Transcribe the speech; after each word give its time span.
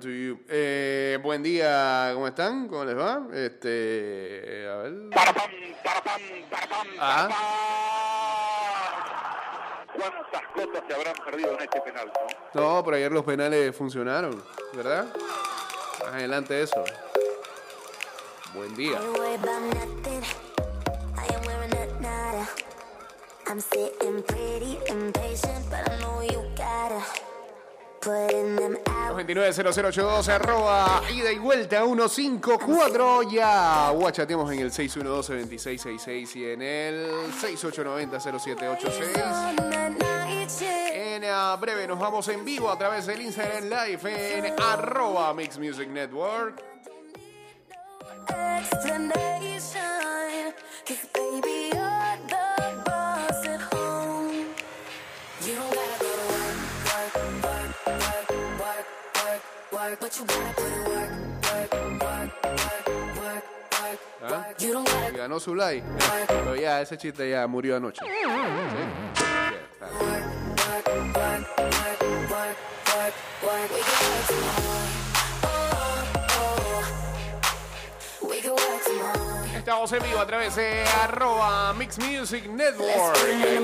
to 0.00 0.08
you. 0.08 0.38
Eh, 0.48 1.18
buen 1.22 1.42
día, 1.42 2.10
¿cómo 2.14 2.26
están? 2.28 2.68
¿Cómo 2.68 2.84
les 2.84 2.96
va? 2.96 3.22
Este, 3.32 4.66
a 4.68 4.76
ver. 4.76 5.10
Parapam, 5.10 5.50
parapam, 5.84 6.20
parapam, 6.50 6.86
Ah. 6.98 7.28
parapam. 7.28 7.40
¿Cuántas 9.94 10.42
cosas 10.54 10.82
se 10.88 10.94
habrán 10.94 11.14
perdido 11.24 11.52
en 11.52 11.60
este 11.60 11.80
penal, 11.82 12.12
no? 12.54 12.60
No, 12.78 12.84
pero 12.84 12.96
ayer 12.96 13.12
los 13.12 13.24
penales 13.24 13.76
funcionaron, 13.76 14.42
¿verdad? 14.74 15.06
Más 16.04 16.14
adelante 16.14 16.62
eso. 16.62 16.82
Buen 18.54 18.74
día. 18.74 18.98
I'm 23.46 23.58
sitting 23.58 24.22
pretty 24.22 24.78
impatient, 24.88 25.68
but 25.70 25.82
I 25.90 25.98
know 25.98 26.22
you 26.22 26.40
gotta 26.56 27.02
290082 28.00 30.28
arroba 30.28 31.02
ida 31.12 31.30
y 31.32 31.38
vuelta 31.38 31.84
154 31.84 33.22
ya 33.30 33.90
guachateamos 33.90 34.50
en 34.52 34.60
el 34.60 34.70
612-2666 34.70 36.36
y 36.36 36.44
en 36.46 36.62
el 36.62 37.06
6890-0786 37.42 39.50
On 39.50 39.56
that 39.56 39.90
night 39.90 40.48
shift. 40.48 40.94
en 40.94 41.24
ah, 41.26 41.56
breve 41.60 41.86
nos 41.86 41.98
vamos 41.98 42.26
en 42.28 42.42
vivo 42.44 42.70
a 42.70 42.78
través 42.78 43.04
del 43.06 43.20
Instagram 43.20 43.64
Live 43.64 44.38
en 44.38 44.54
arroba 44.58 45.34
Mix 45.34 45.58
Music 45.58 45.88
Network 45.88 46.62
But 60.10 60.18
you 60.18 60.26
gotta 60.26 60.54
put 60.54 60.66
in 60.66 60.84
work, 60.86 61.10
work, 61.44 61.72
work, 62.02 62.30
work, 62.42 62.86
work, 63.16 63.44
work, 63.78 63.98
¿Ah? 64.22 64.30
work. 64.48 64.60
You 64.60 64.72
don't 64.72 64.84
gotta 64.84 65.08
Y 65.12 65.16
ganó 65.16 65.38
su 65.38 65.54
like 65.54 65.84
pero 66.26 66.56
ya 66.56 66.80
ese 66.80 66.96
chiste 66.98 67.30
ya 67.30 67.46
murió 67.46 67.76
anoche 67.76 68.00
¿Sí? 68.04 68.10
Ya, 68.24 69.52
está. 69.72 69.86
work, 69.86 70.26
work, 70.66 70.86
work, 71.14 71.46
work, 71.58 72.00
work, 72.28 72.56
work, 72.90 73.14
work. 73.44 73.70
We 73.70 73.82
can 73.82 74.10
work 74.10 74.26
tomorrow. 74.26 74.99
A 79.70 80.26
través 80.26 80.56
de 80.56 80.82
arroba 80.82 81.72
Mix 81.74 81.96
Music 81.98 82.44
Network 82.48 83.16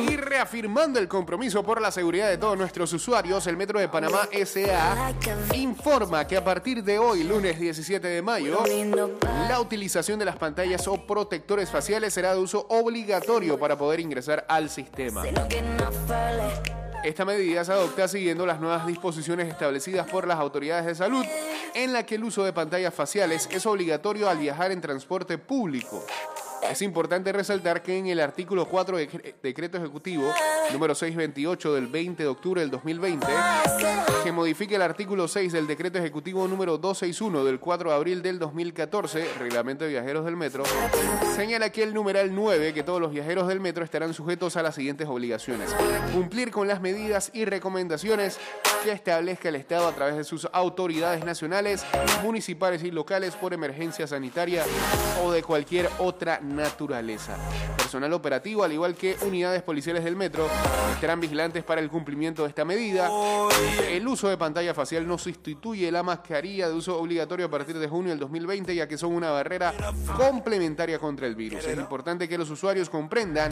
y 0.09 0.17
reafirmando 0.17 1.01
el 1.01 1.09
compromiso 1.09 1.65
por 1.65 1.81
la 1.81 1.91
seguridad 1.91 2.29
de 2.29 2.39
todos 2.39 2.57
nuestros 2.57 2.93
usuarios, 2.93 3.45
el 3.49 3.57
Metro 3.57 3.81
de 3.81 3.89
Panamá 3.89 4.29
SA 4.45 5.13
informa 5.55 6.25
que 6.25 6.37
a 6.37 6.45
partir 6.45 6.85
de 6.85 7.01
hoy, 7.01 7.25
lunes 7.25 7.59
17 7.59 8.07
de 8.07 8.23
mayo, 8.23 8.63
la 9.49 9.61
utilización 9.61 10.21
de 10.21 10.27
las 10.27 10.37
pantallas 10.37 10.87
o 10.87 11.05
protectores 11.07 11.71
faciales 11.71 12.15
será 12.15 12.35
de 12.35 12.41
uso 12.41 12.67
obligatorio 12.71 13.59
para 13.59 13.77
poder 13.77 13.99
ingresar 13.99 14.47
al 14.49 14.71
sistema. 14.71 15.25
Esta 17.07 17.25
medida 17.25 17.65
se 17.65 17.71
adopta 17.71 18.09
siguiendo 18.09 18.45
las 18.47 18.59
nuevas 18.61 18.85
disposiciones 18.85 19.47
establecidas 19.47 20.11
por 20.11 20.27
las 20.27 20.41
autoridades 20.41 20.87
de 20.87 20.97
salud, 20.97 21.25
en 21.73 21.93
la 21.93 22.05
que 22.05 22.17
el 22.17 22.25
uso 22.25 22.43
de 22.43 22.53
pantallas 22.53 22.93
faciales 22.93 23.49
es 23.53 23.65
obligatorio 23.65 24.29
al 24.29 24.39
viajar 24.39 24.73
en 24.73 24.81
transporte 24.81 25.39
público. 25.39 26.05
Es 26.71 26.83
importante 26.83 27.33
resaltar 27.33 27.83
que 27.83 27.97
en 27.97 28.07
el 28.09 28.21
artículo 28.21 28.67
4 28.67 28.97
del 28.99 29.09
decre- 29.09 29.35
decreto 29.43 29.79
ejecutivo 29.79 30.33
número 30.73 30.95
628 30.95 31.75
del 31.75 31.87
20 31.87 32.23
de 32.25 32.29
octubre 32.29 32.61
del 32.61 32.71
2020, 32.71 33.27
que 34.25 34.33
modifica 34.33 34.77
el 34.77 34.83
artículo 34.83 35.29
6 35.29 35.53
del 35.53 35.67
decreto 35.67 35.99
ejecutivo 35.99 36.47
número 36.49 36.77
261 36.77 37.45
del 37.45 37.61
4 37.61 37.91
de 37.91 37.97
abril 37.97 38.23
del 38.23 38.39
2014, 38.39 39.27
reglamento 39.39 39.85
de 39.85 39.91
viajeros 39.91 40.25
del 40.25 40.37
metro, 40.37 40.65
señala 41.37 41.71
que 41.71 41.83
el 41.83 41.95
numeral 41.95 42.35
9 42.35 42.75
que 42.75 42.83
todos 42.83 43.01
los 43.01 43.13
viajeros 43.13 43.47
del 43.49 43.61
metro 43.61 43.85
estarán 43.85 44.13
sujetos 44.13 44.57
a 44.57 44.63
las 44.63 44.75
siguientes 44.75 45.07
obligaciones. 45.09 45.71
Cumplir 46.13 46.51
con 46.51 46.67
las 46.69 46.81
medidas 46.81 47.31
y 47.33 47.45
recomendaciones 47.45 48.39
que 48.83 48.93
establezca 48.93 49.49
el 49.49 49.57
Estado 49.57 49.87
a 49.87 49.93
través 49.95 50.17
de 50.17 50.25
sus 50.25 50.49
autoridades 50.53 51.25
nacionales, 51.25 51.85
municipales 52.23 52.83
y 52.83 52.91
locales 52.91 53.35
por 53.37 53.55
emergencia 53.55 54.07
sanitaria 54.07 54.65
o 55.23 55.31
de 55.33 55.43
cualquier 55.43 55.89
otra 55.99 56.41
naturaleza. 56.41 56.56
Personal 57.77 58.13
operativo, 58.13 58.65
al 58.65 58.73
igual 58.73 58.95
que 58.95 59.17
unidades 59.23 59.63
policiales 59.63 60.05
del 60.05 60.17
metro, 60.17 60.49
estarán 60.93 61.21
vigilantes 61.21 61.65
para 61.65 61.81
el 61.81 61.89
cumplimiento 61.89 62.43
de 62.43 62.49
esta 62.49 62.65
medida. 62.65 63.11
El 63.89 64.07
uso 64.07 64.29
de 64.29 64.37
pantalla 64.37 64.75
facial 64.75 65.07
no 65.07 65.19
sustituye 65.19 65.91
la 65.91 66.03
mascarilla 66.03 66.69
de 66.69 66.75
uso 66.75 66.99
obligatorio 66.99 67.47
a 67.47 67.51
partir 67.51 67.79
de 67.79 67.89
junio 67.89 68.11
del 68.11 68.19
2020, 68.19 68.75
ya 68.75 68.89
que 68.89 68.99
son 68.99 69.13
una 69.13 69.31
barrera 69.31 69.75
complementaria 70.17 70.99
contra 70.99 71.27
el 71.27 71.35
virus. 71.35 71.65
Es 71.65 71.79
importante 71.79 72.29
que 72.29 72.39
los 72.39 72.51
usuarios 72.51 72.91
comprendan 72.91 73.51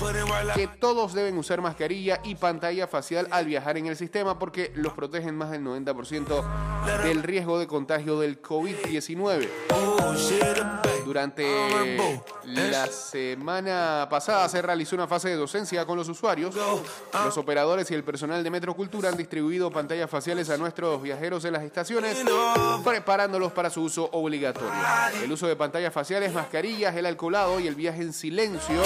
que 0.55 0.69
todos 0.69 1.15
deben 1.15 1.39
usar 1.39 1.61
mascarilla 1.61 2.21
y 2.25 2.35
pantalla 2.35 2.87
facial 2.87 3.29
al 3.31 3.47
viajar 3.47 3.77
en 3.79 3.87
el 3.87 3.97
sistema 3.97 4.39
porque 4.39 4.73
los 4.75 4.93
protegen 4.93 5.37
más 5.37 5.51
del 5.51 5.63
90% 5.63 7.03
del 7.03 7.23
riesgo 7.23 7.59
de 7.59 7.67
contagio 7.67 8.19
del 8.19 8.41
COVID-19. 8.41 9.49
Durante 11.05 11.47
la 12.45 12.87
semana 12.87 14.07
pasada 14.11 14.49
se 14.49 14.63
realizó 14.63 14.97
una 14.97 15.07
fase 15.07 15.29
de 15.29 15.37
docencia 15.37 15.85
con 15.85 15.97
los 15.97 16.09
usuarios. 16.09 16.55
Los 17.13 17.37
operadores 17.39 17.91
y 17.91 17.95
el 17.95 18.05
personal 18.05 18.43
de 18.43 18.51
Metro 18.51 18.75
Cultura 18.75 19.09
han 19.09 19.17
distribuido 19.17 19.71
pantallas 19.71 20.11
faciales 20.11 20.51
a 20.51 20.57
nuestros 20.57 21.03
viajeros 21.03 21.45
en 21.45 21.53
las 21.53 21.63
estaciones, 21.63 22.17
preparándolos 22.85 23.53
para 23.53 23.71
su 23.71 23.83
uso 23.83 24.09
obligatorio. 24.13 24.71
El 25.23 25.31
uso 25.31 25.47
de 25.47 25.57
pantallas 25.57 25.93
faciales, 25.93 26.33
mascarillas, 26.33 26.95
el 26.97 27.07
alcoholado 27.07 27.61
y 27.61 27.67
el 27.67 27.75
viaje 27.75 28.03
en 28.03 28.13
silencio, 28.13 28.83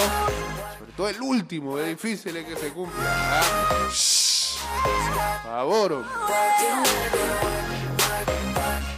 sobre 0.77 0.91
todo 0.95 1.09
el 1.09 1.21
último, 1.21 1.77
es 1.77 1.87
difícil 1.87 2.35
es 2.37 2.45
que 2.45 2.55
se 2.55 2.69
cumpla. 2.69 3.03
¿ah? 3.03 3.79
Favor. 5.43 6.05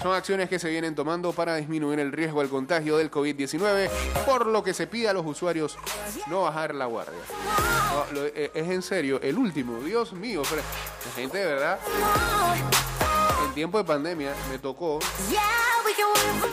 Son 0.02 0.14
acciones 0.14 0.50
que 0.50 0.58
se 0.58 0.70
vienen 0.70 0.96
tomando 0.96 1.32
para 1.32 1.56
disminuir 1.58 2.00
el 2.00 2.12
riesgo 2.12 2.42
al 2.42 2.50
contagio 2.50 2.98
del 2.98 3.12
COVID-19, 3.12 3.90
por 4.26 4.48
lo 4.48 4.64
que 4.64 4.74
se 4.74 4.88
pide 4.88 5.10
a 5.10 5.14
los 5.14 5.26
usuarios 5.26 5.78
no 6.28 6.42
bajar 6.42 6.74
la 6.74 6.86
guardia. 6.86 7.20
Eh, 8.16 8.52
es 8.54 8.68
en 8.70 8.82
serio, 8.82 9.20
el 9.22 9.38
último, 9.38 9.80
Dios 9.80 10.14
mío, 10.14 10.42
pero 10.50 10.64
la 11.06 11.12
gente 11.14 11.38
de 11.38 11.46
verdad, 11.46 11.80
en 13.46 13.54
tiempo 13.54 13.78
de 13.78 13.84
pandemia 13.84 14.34
me 14.50 14.58
tocó 14.58 15.00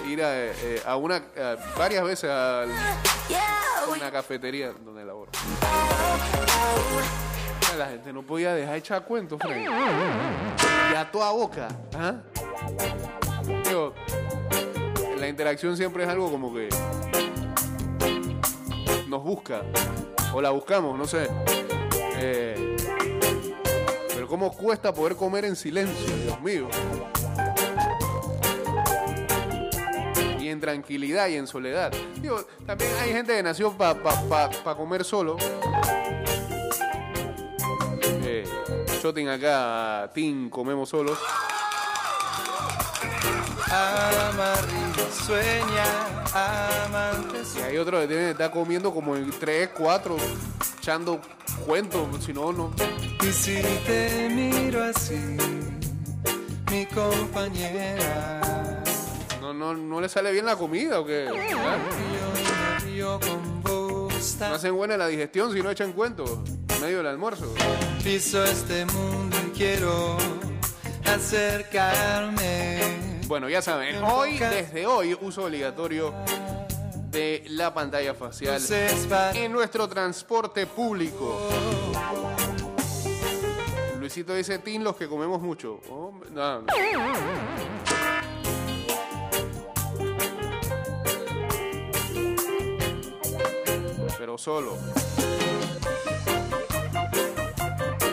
ir 0.07 0.23
a, 0.23 0.45
eh, 0.47 0.83
a 0.85 0.97
una, 0.97 1.23
varias 1.77 2.05
veces 2.05 2.31
a 2.31 2.67
una 3.89 4.11
cafetería 4.11 4.73
donde 4.73 5.05
laboro. 5.07 5.31
La 7.79 7.87
gente 7.87 8.13
no 8.13 8.23
podía 8.23 8.55
dejar 8.55 8.77
echar 8.77 9.05
cuentos, 9.05 9.39
Freddy. 9.41 9.65
Y 10.93 10.95
a 10.95 11.09
toda 11.11 11.31
boca. 11.31 11.69
¿ah? 11.95 12.15
La 15.19 15.29
interacción 15.29 15.77
siempre 15.77 16.05
es 16.05 16.09
algo 16.09 16.31
como 16.31 16.55
que 16.55 16.69
nos 19.09 19.23
busca. 19.23 19.63
O 20.33 20.41
la 20.41 20.51
buscamos, 20.51 20.97
no 20.99 21.07
sé. 21.07 21.29
Eh, 22.21 22.77
pero 24.15 24.29
cómo 24.29 24.53
cuesta 24.53 24.93
poder 24.93 25.17
comer 25.17 25.45
en 25.45 25.57
silencio, 25.57 26.17
Dios 26.25 26.41
mío. 26.41 26.69
Y 30.41 30.49
en 30.49 30.61
tranquilidad 30.61 31.29
y 31.29 31.37
en 31.37 31.47
soledad. 31.47 31.93
Digo, 32.21 32.45
también 32.67 32.91
hay 33.01 33.13
gente 33.13 33.35
que 33.35 33.43
nació 33.43 33.73
para 33.77 34.77
comer 34.77 35.05
solo. 35.05 35.37
Eh, 38.25 38.45
acá, 39.29 40.11
Tim, 40.13 40.51
comemos 40.51 40.91
solos. 40.91 41.19
Amarrillo 43.71 45.11
sueña, 45.27 45.85
amante 46.33 47.39
Y 47.59 47.63
hay 47.63 47.77
otro 47.77 48.01
que 48.01 48.07
tiene 48.07 48.23
que 48.25 48.31
estar 48.31 48.51
comiendo 48.51 48.95
como 48.95 49.15
en 49.15 49.31
3, 49.31 49.71
4, 49.77 50.17
echando 50.79 51.21
cuentos, 51.67 52.25
si 52.25 52.33
no, 52.33 52.51
no. 52.53 52.73
Y 53.23 53.33
si 53.33 53.61
te 53.87 54.31
miro 54.31 54.83
así, 54.85 55.37
mi 56.71 56.87
compañera, 56.87 58.83
No, 59.41 59.53
no, 59.53 59.75
no 59.75 60.01
le 60.01 60.09
sale 60.09 60.33
bien 60.33 60.47
la 60.47 60.57
comida 60.57 61.01
o 61.01 61.05
qué. 61.07 61.27
Yo 61.27 62.87
río 62.87 63.21
con 63.21 63.63
vos. 63.63 64.37
No 64.41 64.47
hacen 64.55 64.75
buena 64.75 64.97
la 64.97 65.09
digestión 65.09 65.53
si 65.53 65.63
no 65.63 65.71
echan 65.71 65.93
cuentos 65.93 66.39
en 66.47 66.81
medio 66.81 66.99
del 66.99 67.07
almuerzo. 67.09 67.55
Piso 68.03 68.43
este 68.45 68.87
mundo 68.87 69.37
y 69.47 69.51
quiero 69.51 70.17
acercarme. 71.05 72.98
Bueno, 73.29 73.51
ya 73.51 73.61
saben, 73.61 74.03
hoy, 74.03 74.39
desde 74.39 74.87
hoy, 74.87 75.17
uso 75.21 75.45
obligatorio 75.45 76.15
de 77.11 77.45
la 77.49 77.75
pantalla 77.75 78.15
facial 78.15 78.59
en 79.35 79.53
nuestro 79.53 79.87
transporte 79.87 80.67
público. 80.67 81.39
Luisito 84.01 84.35
dice, 84.35 84.59
Tin, 84.61 84.83
los 84.83 84.97
que 84.97 85.07
comemos 85.07 85.43
mucho. 85.43 85.79
Oh, 85.91 86.15
Pero 94.19 94.39
solo. 94.39 94.79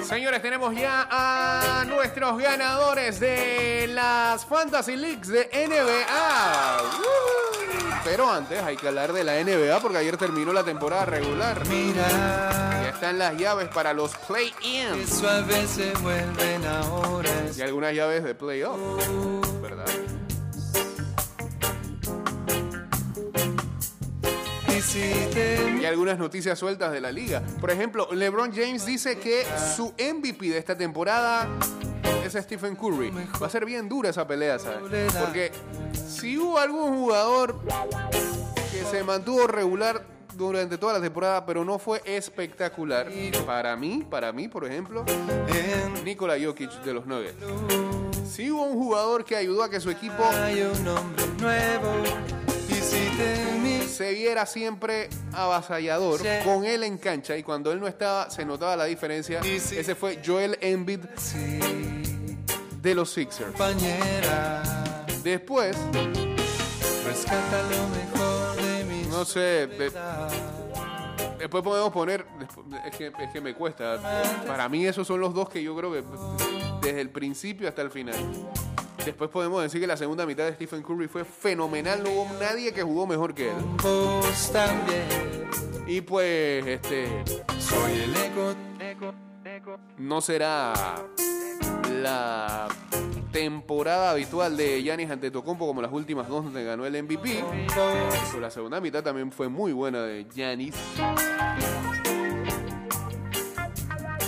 Señores, 0.07 0.39
tenemos 0.39 0.75
ya 0.75 1.07
a 1.09 1.83
nuestros 1.85 2.37
ganadores 2.37 3.19
de 3.19 3.87
las 3.89 4.45
Fantasy 4.45 4.95
Leagues 4.95 5.27
de 5.27 5.49
NBA. 5.51 6.77
¡Uh! 6.99 7.93
Pero 8.03 8.29
antes 8.31 8.61
hay 8.61 8.77
que 8.77 8.87
hablar 8.87 9.13
de 9.13 9.23
la 9.23 9.43
NBA 9.43 9.79
porque 9.79 9.97
ayer 9.97 10.15
terminó 10.15 10.53
la 10.53 10.63
temporada 10.63 11.05
regular. 11.05 11.63
Ya 11.63 11.69
Mira, 11.71 12.89
están 12.93 13.17
las 13.17 13.35
llaves 13.35 13.67
para 13.69 13.93
los 13.93 14.15
play-ins 14.27 15.23
y 17.57 17.61
algunas 17.63 17.93
llaves 17.95 18.23
de 18.23 18.35
playoff, 18.35 18.79
¿verdad? 19.59 19.85
Y 25.81 25.85
algunas 25.85 26.17
noticias 26.19 26.57
sueltas 26.59 26.91
de 26.91 27.01
la 27.01 27.11
liga. 27.11 27.41
Por 27.61 27.71
ejemplo, 27.71 28.07
LeBron 28.11 28.51
James 28.53 28.85
dice 28.85 29.17
que 29.17 29.45
su 29.75 29.93
MVP 29.97 30.49
de 30.49 30.57
esta 30.57 30.77
temporada 30.77 31.47
es 32.25 32.33
Stephen 32.33 32.75
Curry. 32.75 33.11
Va 33.41 33.47
a 33.47 33.49
ser 33.49 33.65
bien 33.65 33.87
dura 33.87 34.09
esa 34.09 34.27
pelea, 34.27 34.59
¿sabes? 34.59 35.13
Porque 35.13 35.51
si 35.93 36.37
hubo 36.37 36.57
algún 36.57 36.95
jugador 36.95 37.59
que 38.71 38.83
se 38.89 39.03
mantuvo 39.03 39.47
regular 39.47 40.05
durante 40.35 40.77
toda 40.77 40.93
la 40.93 41.01
temporada, 41.01 41.45
pero 41.45 41.63
no 41.63 41.79
fue 41.79 42.01
espectacular, 42.03 43.09
para 43.45 43.75
mí, 43.77 44.05
para 44.09 44.33
mí, 44.33 44.47
por 44.47 44.65
ejemplo, 44.65 45.05
Nikola 46.03 46.35
Jokic 46.43 46.71
de 46.83 46.93
los 46.93 47.05
Nuggets. 47.05 47.37
Si 48.29 48.51
hubo 48.51 48.63
un 48.63 48.73
jugador 48.73 49.23
que 49.23 49.35
ayudó 49.35 49.63
a 49.63 49.69
que 49.69 49.79
su 49.79 49.89
equipo 49.89 50.23
se 53.87 54.13
viera 54.13 54.45
siempre 54.45 55.09
avasallador 55.33 56.19
Sí. 56.19 56.27
con 56.43 56.65
él 56.65 56.83
en 56.83 56.97
cancha 56.97 57.37
y 57.37 57.43
cuando 57.43 57.71
él 57.71 57.79
no 57.79 57.87
estaba 57.87 58.29
se 58.29 58.43
notaba 58.45 58.75
la 58.75 58.85
diferencia. 58.85 59.41
Sí. 59.43 59.77
Ese 59.77 59.95
fue 59.95 60.19
Joel 60.25 60.57
Embiid 60.61 60.99
sí, 61.17 61.59
de 62.81 62.95
los 62.95 63.09
Sixers. 63.11 63.51
compañera, 63.51 64.61
Después, 65.23 65.75
rescata 67.05 67.61
lo 67.63 67.87
mejor 67.89 68.55
de 68.57 68.83
mi 68.85 69.03
no 69.07 69.25
sé, 69.25 69.39
de- 69.67 69.91
después 71.39 71.63
podemos 71.63 71.91
poner, 71.91 72.25
es 72.85 72.95
que, 72.95 73.07
es 73.07 73.31
que 73.33 73.41
me 73.41 73.55
cuesta. 73.55 73.99
Para 74.45 74.69
mí 74.69 74.85
esos 74.85 75.07
son 75.07 75.19
los 75.19 75.33
dos 75.33 75.49
que 75.49 75.63
yo 75.63 75.75
creo 75.75 75.91
que 75.91 76.03
desde 76.81 77.01
el 77.01 77.09
principio 77.09 77.67
hasta 77.67 77.81
el 77.81 77.89
final. 77.89 78.15
Después 79.05 79.29
podemos 79.29 79.61
decir 79.61 79.79
que 79.79 79.87
la 79.87 79.97
segunda 79.97 80.25
mitad 80.25 80.45
de 80.45 80.53
Stephen 80.53 80.81
Curry 80.81 81.07
fue 81.07 81.23
fenomenal, 81.23 82.03
no 82.03 82.09
hubo 82.09 82.27
nadie 82.39 82.73
que 82.73 82.81
jugó 82.81 83.05
mejor 83.05 83.33
que 83.35 83.49
él. 83.51 83.55
Y 85.87 86.01
pues, 86.01 86.65
este, 86.65 87.23
soy 87.59 87.91
el 87.93 88.15
eco, 88.15 88.55
no 89.97 90.21
será 90.21 90.73
la 92.01 92.67
temporada 93.31 94.09
habitual 94.11 94.57
de 94.57 94.81
Giannis 94.81 95.11
Antetokounmpo 95.11 95.67
como 95.67 95.81
las 95.81 95.91
últimas 95.91 96.27
dos 96.27 96.43
donde 96.45 96.63
ganó 96.63 96.85
el 96.85 97.03
MVP. 97.03 97.43
Pero 97.67 98.39
la 98.41 98.49
segunda 98.49 98.81
mitad 98.81 99.03
también 99.03 99.31
fue 99.31 99.47
muy 99.49 99.71
buena 99.71 100.01
de 100.01 100.25
Giannis. 100.33 100.73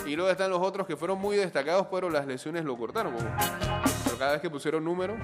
Y 0.06 0.16
luego 0.16 0.30
están 0.32 0.52
los 0.52 0.62
otros 0.62 0.86
que 0.88 0.96
fueron 0.96 1.20
muy 1.20 1.36
destacados, 1.36 1.88
pero 1.92 2.10
las 2.10 2.28
lesiones 2.28 2.64
lo 2.64 2.78
cortaron. 2.78 3.14
como- 3.14 3.87
Cada 4.18 4.32
vez 4.32 4.42
que 4.42 4.50
pusieron 4.50 4.84
números, 4.84 5.18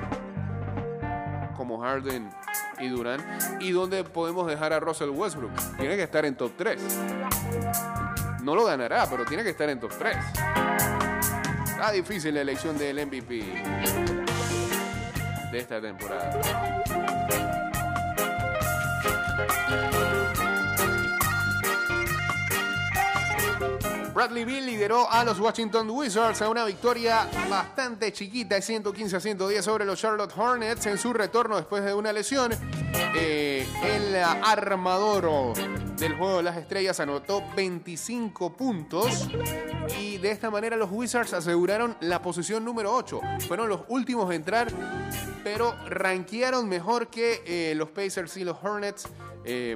como 1.58 1.80
Harden 1.80 2.30
y 2.80 2.88
Durant, 2.90 3.24
y 3.60 3.72
donde 3.72 4.04
podemos 4.04 4.46
dejar 4.48 4.74
a 4.74 4.80
Russell 4.80 5.10
Westbrook. 5.10 5.52
Tiene 5.78 5.96
que 5.96 6.04
estar 6.04 6.26
en 6.26 6.36
top 6.36 6.52
3. 6.58 6.82
No 8.44 8.56
lo 8.56 8.66
ganará, 8.66 9.08
pero 9.10 9.26
tiene 9.26 9.44
que 9.44 9.50
estar 9.50 9.70
en 9.70 9.80
top 9.80 9.92
3. 9.98 10.18
Está 11.66 11.92
difícil 11.92 12.36
la 12.36 12.42
elección 12.42 12.78
del 12.78 13.06
MVP 13.06 13.44
de 15.52 15.58
esta 15.58 15.82
temporada. 15.82 16.84
Bradley 24.14 24.46
Beal 24.46 24.66
lideró 24.66 25.10
a 25.10 25.24
los 25.24 25.40
Washington 25.40 25.90
Wizards 25.90 26.42
a 26.44 26.50
una 26.50 26.66
victoria 26.66 27.28
bastante 27.50 28.14
chiquita, 28.14 28.62
115 28.62 29.16
a 29.16 29.20
110 29.20 29.66
sobre 29.66 29.86
los 29.86 30.00
Charlotte 30.00 30.32
Hornets 30.38 30.86
en 30.86 31.00
su 31.00 31.14
retorno 31.14 31.56
después 31.56 31.84
de 31.84 31.96
una 31.96 32.14
lesión. 32.14 32.52
Eh, 33.16 33.68
el 33.84 34.16
armador 34.16 35.56
del 35.98 36.16
juego 36.16 36.38
de 36.38 36.44
las 36.44 36.58
estrellas 36.58 37.00
anotó 37.00 37.44
25 37.56 38.54
puntos 38.54 39.28
y 40.00 40.20
de 40.20 40.30
esta 40.30 40.52
manera 40.52 40.78
los 40.78 40.92
Wizards 40.92 41.34
aseguraron 41.34 41.98
la 42.02 42.22
posición 42.22 42.64
número 42.64 42.94
8. 42.94 43.20
Fueron 43.48 43.68
los 43.68 43.82
últimos 43.88 44.30
a 44.30 44.36
entrar, 44.36 44.68
pero 45.44 45.74
rankearon 45.90 46.70
mejor 46.70 47.08
que 47.08 47.42
eh, 47.48 47.74
los 47.76 47.90
Pacers 47.90 48.38
y 48.38 48.44
los 48.44 48.58
Hornets. 48.62 49.08
Eh, 49.44 49.76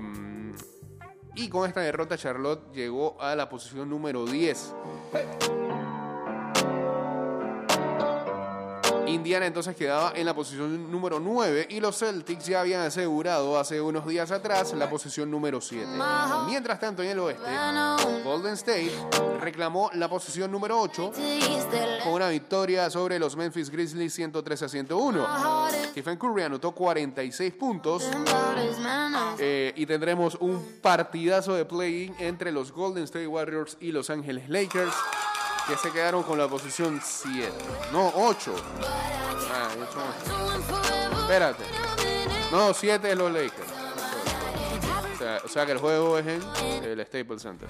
y 1.37 1.49
con 1.49 1.67
esta 1.67 1.81
derrota 1.81 2.17
Charlotte 2.17 2.73
llegó 2.73 3.15
a 3.21 3.35
la 3.35 3.47
posición 3.47 3.89
número 3.89 4.25
10. 4.25 4.73
Indiana 9.07 9.45
entonces 9.45 9.75
quedaba 9.75 10.11
en 10.15 10.25
la 10.25 10.33
posición 10.33 10.91
número 10.91 11.19
9 11.19 11.67
y 11.69 11.79
los 11.79 11.97
Celtics 11.97 12.45
ya 12.45 12.61
habían 12.61 12.81
asegurado 12.81 13.57
hace 13.57 13.79
unos 13.79 14.05
días 14.05 14.31
atrás 14.31 14.73
la 14.73 14.89
posición 14.89 15.31
número 15.31 15.61
7. 15.61 15.87
Mientras 16.47 16.79
tanto 16.79 17.03
en 17.03 17.09
el 17.09 17.19
oeste, 17.19 17.43
Golden 18.23 18.53
State 18.53 18.91
reclamó 19.39 19.89
la 19.93 20.09
posición 20.09 20.51
número 20.51 20.79
8 20.81 21.11
con 22.03 22.13
una 22.13 22.29
victoria 22.29 22.89
sobre 22.89 23.17
los 23.19 23.35
Memphis 23.35 23.69
Grizzlies 23.69 24.13
103 24.13 24.63
a 24.63 24.69
101. 24.69 25.27
Stephen 25.91 26.17
Curry 26.17 26.43
anotó 26.43 26.71
46 26.73 27.53
puntos 27.53 28.09
eh, 29.39 29.56
y 29.77 29.85
tendremos 29.85 30.35
un 30.35 30.79
partidazo 30.81 31.53
de 31.53 31.63
play-in 31.63 32.15
entre 32.19 32.51
los 32.51 32.71
Golden 32.71 33.03
State 33.03 33.27
Warriors 33.27 33.77
y 33.79 33.91
Los 33.91 34.09
Ángeles 34.09 34.49
Lakers 34.49 34.93
que 35.67 35.77
se 35.77 35.91
quedaron 35.91 36.23
con 36.23 36.37
la 36.37 36.47
posición 36.47 36.99
7. 37.03 37.51
No, 37.91 38.11
8. 38.15 38.55
Ah. 39.53 39.69
Espérate. 41.21 41.63
No, 42.51 42.73
7 42.73 43.11
es 43.11 43.17
los 43.17 43.31
Lakers. 43.31 43.71
O 45.13 45.17
sea, 45.17 45.41
o 45.43 45.47
sea 45.47 45.65
que 45.65 45.73
el 45.73 45.77
juego 45.77 46.17
es 46.17 46.25
en 46.27 46.41
el 46.83 47.05
Staples 47.05 47.41
Center. 47.41 47.67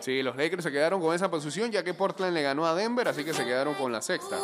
Sí, 0.00 0.20
los 0.22 0.36
Lakers 0.36 0.64
se 0.64 0.72
quedaron 0.72 1.00
con 1.00 1.14
esa 1.14 1.30
posición 1.30 1.70
ya 1.70 1.84
que 1.84 1.94
Portland 1.94 2.34
le 2.34 2.42
ganó 2.42 2.66
a 2.66 2.74
Denver, 2.74 3.06
así 3.06 3.24
que 3.24 3.32
se 3.32 3.44
quedaron 3.44 3.74
con 3.74 3.92
la 3.92 4.02
sexta. 4.02 4.36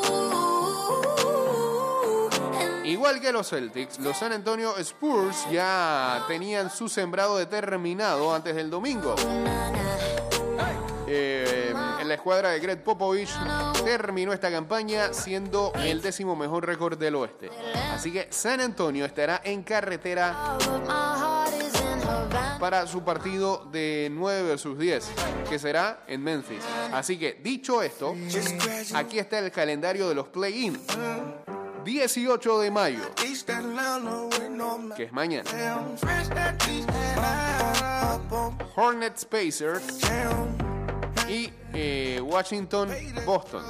Igual 2.88 3.21
que 3.21 3.30
los 3.33 3.50
Celtics, 3.50 3.99
los 3.99 4.16
San 4.16 4.33
Antonio 4.33 4.75
Spurs 4.78 5.47
ya 5.52 6.25
tenían 6.26 6.71
su 6.71 6.88
sembrado 6.88 7.37
determinado 7.37 8.35
antes 8.35 8.57
del 8.57 8.71
domingo. 8.71 9.14
Eh, 11.07 11.75
en 12.00 12.09
la 12.09 12.14
escuadra 12.14 12.49
de 12.49 12.61
Greg 12.61 12.83
Popovich 12.83 13.28
terminó 13.85 14.33
esta 14.33 14.50
campaña 14.50 15.12
siendo 15.12 15.71
el 15.75 16.00
décimo 16.00 16.35
mejor 16.35 16.64
récord 16.66 16.97
del 16.97 17.16
oeste. 17.16 17.50
Así 17.92 18.11
que 18.11 18.28
San 18.30 18.59
Antonio 18.62 19.04
estará 19.04 19.42
en 19.45 19.64
carretera 19.64 20.57
para 22.59 22.87
su 22.87 23.04
partido 23.04 23.66
de 23.71 24.09
9 24.11 24.45
versus 24.45 24.78
10, 24.78 25.11
que 25.47 25.59
será 25.59 26.04
en 26.07 26.23
Memphis. 26.23 26.64
Así 26.90 27.18
que, 27.18 27.35
dicho 27.35 27.83
esto, 27.83 28.16
aquí 28.95 29.18
está 29.18 29.40
el 29.40 29.50
calendario 29.52 30.09
de 30.09 30.14
los 30.14 30.28
play-in. 30.28 30.80
18 31.88 32.61
de 32.61 32.71
mayo, 32.71 33.00
que 34.95 35.04
es 35.04 35.12
mañana. 35.12 35.49
Hornets 38.76 39.25
Pacers 39.25 39.99
y 41.28 41.52
eh, 41.75 42.20
Washington 42.23 42.90
Boston. 43.26 43.62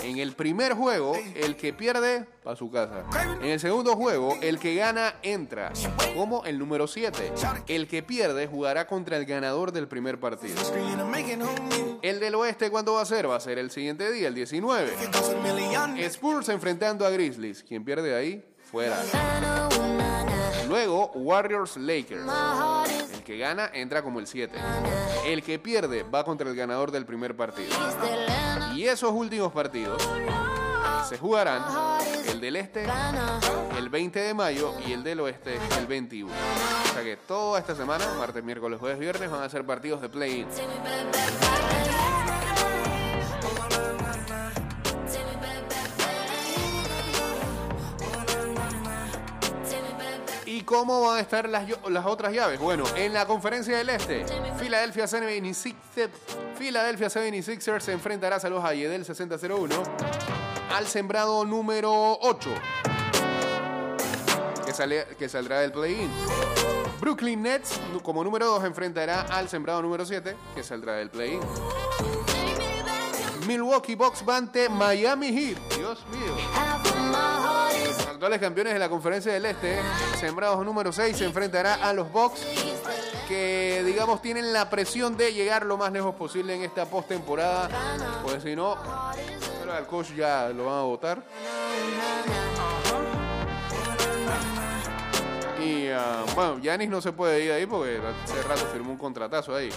En 0.00 0.18
el 0.18 0.32
primer 0.32 0.74
juego, 0.74 1.14
el 1.34 1.56
que 1.56 1.72
pierde 1.72 2.26
para 2.42 2.56
su 2.56 2.70
casa. 2.70 3.04
En 3.40 3.50
el 3.50 3.60
segundo 3.60 3.96
juego, 3.96 4.36
el 4.40 4.58
que 4.58 4.74
gana 4.74 5.16
entra 5.22 5.72
como 6.14 6.44
el 6.44 6.58
número 6.58 6.86
7. 6.86 7.32
El 7.68 7.86
que 7.88 8.02
pierde 8.02 8.46
jugará 8.46 8.86
contra 8.86 9.16
el 9.16 9.26
ganador 9.26 9.72
del 9.72 9.88
primer 9.88 10.18
partido. 10.18 10.56
El 12.02 12.20
del 12.20 12.34
oeste, 12.34 12.70
¿cuándo 12.70 12.94
va 12.94 13.02
a 13.02 13.06
ser? 13.06 13.28
Va 13.28 13.36
a 13.36 13.40
ser 13.40 13.58
el 13.58 13.70
siguiente 13.70 14.10
día, 14.10 14.28
el 14.28 14.34
19. 14.34 14.92
Spurs 16.06 16.48
enfrentando 16.48 17.06
a 17.06 17.10
Grizzlies. 17.10 17.62
Quien 17.62 17.84
pierde 17.84 18.14
ahí, 18.14 18.44
fuera. 18.70 18.96
Luego, 20.68 21.10
Warriors 21.14 21.76
Lakers. 21.76 22.24
El 23.14 23.22
que 23.22 23.38
gana 23.38 23.70
entra 23.72 24.02
como 24.02 24.18
el 24.18 24.26
7. 24.26 24.56
El 25.26 25.42
que 25.42 25.58
pierde 25.58 26.04
va 26.04 26.22
contra 26.22 26.48
el 26.48 26.54
ganador 26.54 26.92
del 26.92 27.04
primer 27.04 27.36
partido. 27.36 27.74
Y 28.76 28.84
esos 28.84 29.10
últimos 29.10 29.52
partidos 29.52 30.00
se 31.08 31.18
jugarán 31.18 31.64
el 32.28 32.40
del 32.40 32.54
este 32.54 32.86
el 33.76 33.88
20 33.88 34.20
de 34.20 34.34
mayo 34.34 34.72
y 34.86 34.92
el 34.92 35.02
del 35.02 35.18
oeste 35.18 35.58
el 35.80 35.86
21. 35.88 36.32
O 36.32 36.94
sea 36.94 37.02
que 37.02 37.16
toda 37.16 37.58
esta 37.58 37.74
semana, 37.74 38.04
martes, 38.16 38.44
miércoles, 38.44 38.78
jueves, 38.78 39.00
viernes, 39.00 39.28
van 39.28 39.42
a 39.42 39.48
ser 39.48 39.66
partidos 39.66 40.00
de 40.00 40.08
play-in. 40.08 40.46
Cómo 50.66 51.00
van 51.06 51.16
a 51.16 51.20
estar 51.20 51.48
las, 51.48 51.64
las 51.88 52.04
otras 52.04 52.34
llaves? 52.34 52.58
Bueno, 52.60 52.84
en 52.96 53.14
la 53.14 53.24
conferencia 53.24 53.78
del 53.78 53.88
este, 53.88 54.26
Philadelphia 54.58 55.04
76ers, 55.06 56.10
Philadelphia 56.58 57.06
76ers 57.08 57.80
se 57.80 57.92
enfrentará, 57.92 58.36
a 58.36 58.74
Yedel 58.74 59.04
6001, 59.06 59.74
al 60.76 60.86
sembrado 60.86 61.44
número 61.46 62.18
8, 62.20 62.50
que, 64.66 64.72
sale- 64.74 65.06
que 65.18 65.28
saldrá 65.28 65.60
del 65.60 65.72
play-in. 65.72 66.10
Brooklyn 67.00 67.42
Nets, 67.42 67.78
como 68.02 68.22
número 68.24 68.46
2, 68.46 68.64
enfrentará 68.64 69.22
al 69.22 69.48
sembrado 69.48 69.80
número 69.80 70.04
7, 70.04 70.36
que 70.54 70.62
saldrá 70.62 70.94
del 70.96 71.08
play-in. 71.10 71.40
Milwaukee 73.46 73.94
Bucks 73.94 74.24
va 74.28 74.38
ante 74.38 74.68
Miami 74.68 75.28
Heat. 75.28 75.58
Dios 75.76 76.04
mío. 76.10 76.95
Actuales 78.16 78.40
campeones 78.40 78.72
de 78.72 78.78
la 78.78 78.88
conferencia 78.88 79.30
del 79.30 79.44
Este, 79.44 79.78
sembrados 80.18 80.64
número 80.64 80.90
6, 80.90 81.18
se 81.18 81.26
enfrentará 81.26 81.74
a 81.74 81.92
los 81.92 82.10
Bucks, 82.10 82.46
que 83.28 83.82
digamos 83.84 84.22
tienen 84.22 84.54
la 84.54 84.70
presión 84.70 85.18
de 85.18 85.34
llegar 85.34 85.66
lo 85.66 85.76
más 85.76 85.92
lejos 85.92 86.14
posible 86.14 86.54
en 86.54 86.62
esta 86.62 86.86
postemporada, 86.86 87.68
pues 88.22 88.42
si 88.42 88.56
no, 88.56 88.78
pero 89.60 89.74
al 89.74 89.86
coach 89.86 90.14
ya 90.16 90.48
lo 90.48 90.64
van 90.64 90.78
a 90.78 90.82
votar. 90.82 91.22
Y 95.62 95.88
ah, 95.88 96.24
bueno, 96.34 96.58
Yanis 96.58 96.88
no 96.88 97.02
se 97.02 97.12
puede 97.12 97.44
ir 97.44 97.52
ahí 97.52 97.66
porque 97.66 98.00
hace 98.24 98.42
rato 98.44 98.66
firmó 98.72 98.92
un 98.92 98.98
contratazo 98.98 99.54
ahí 99.54 99.68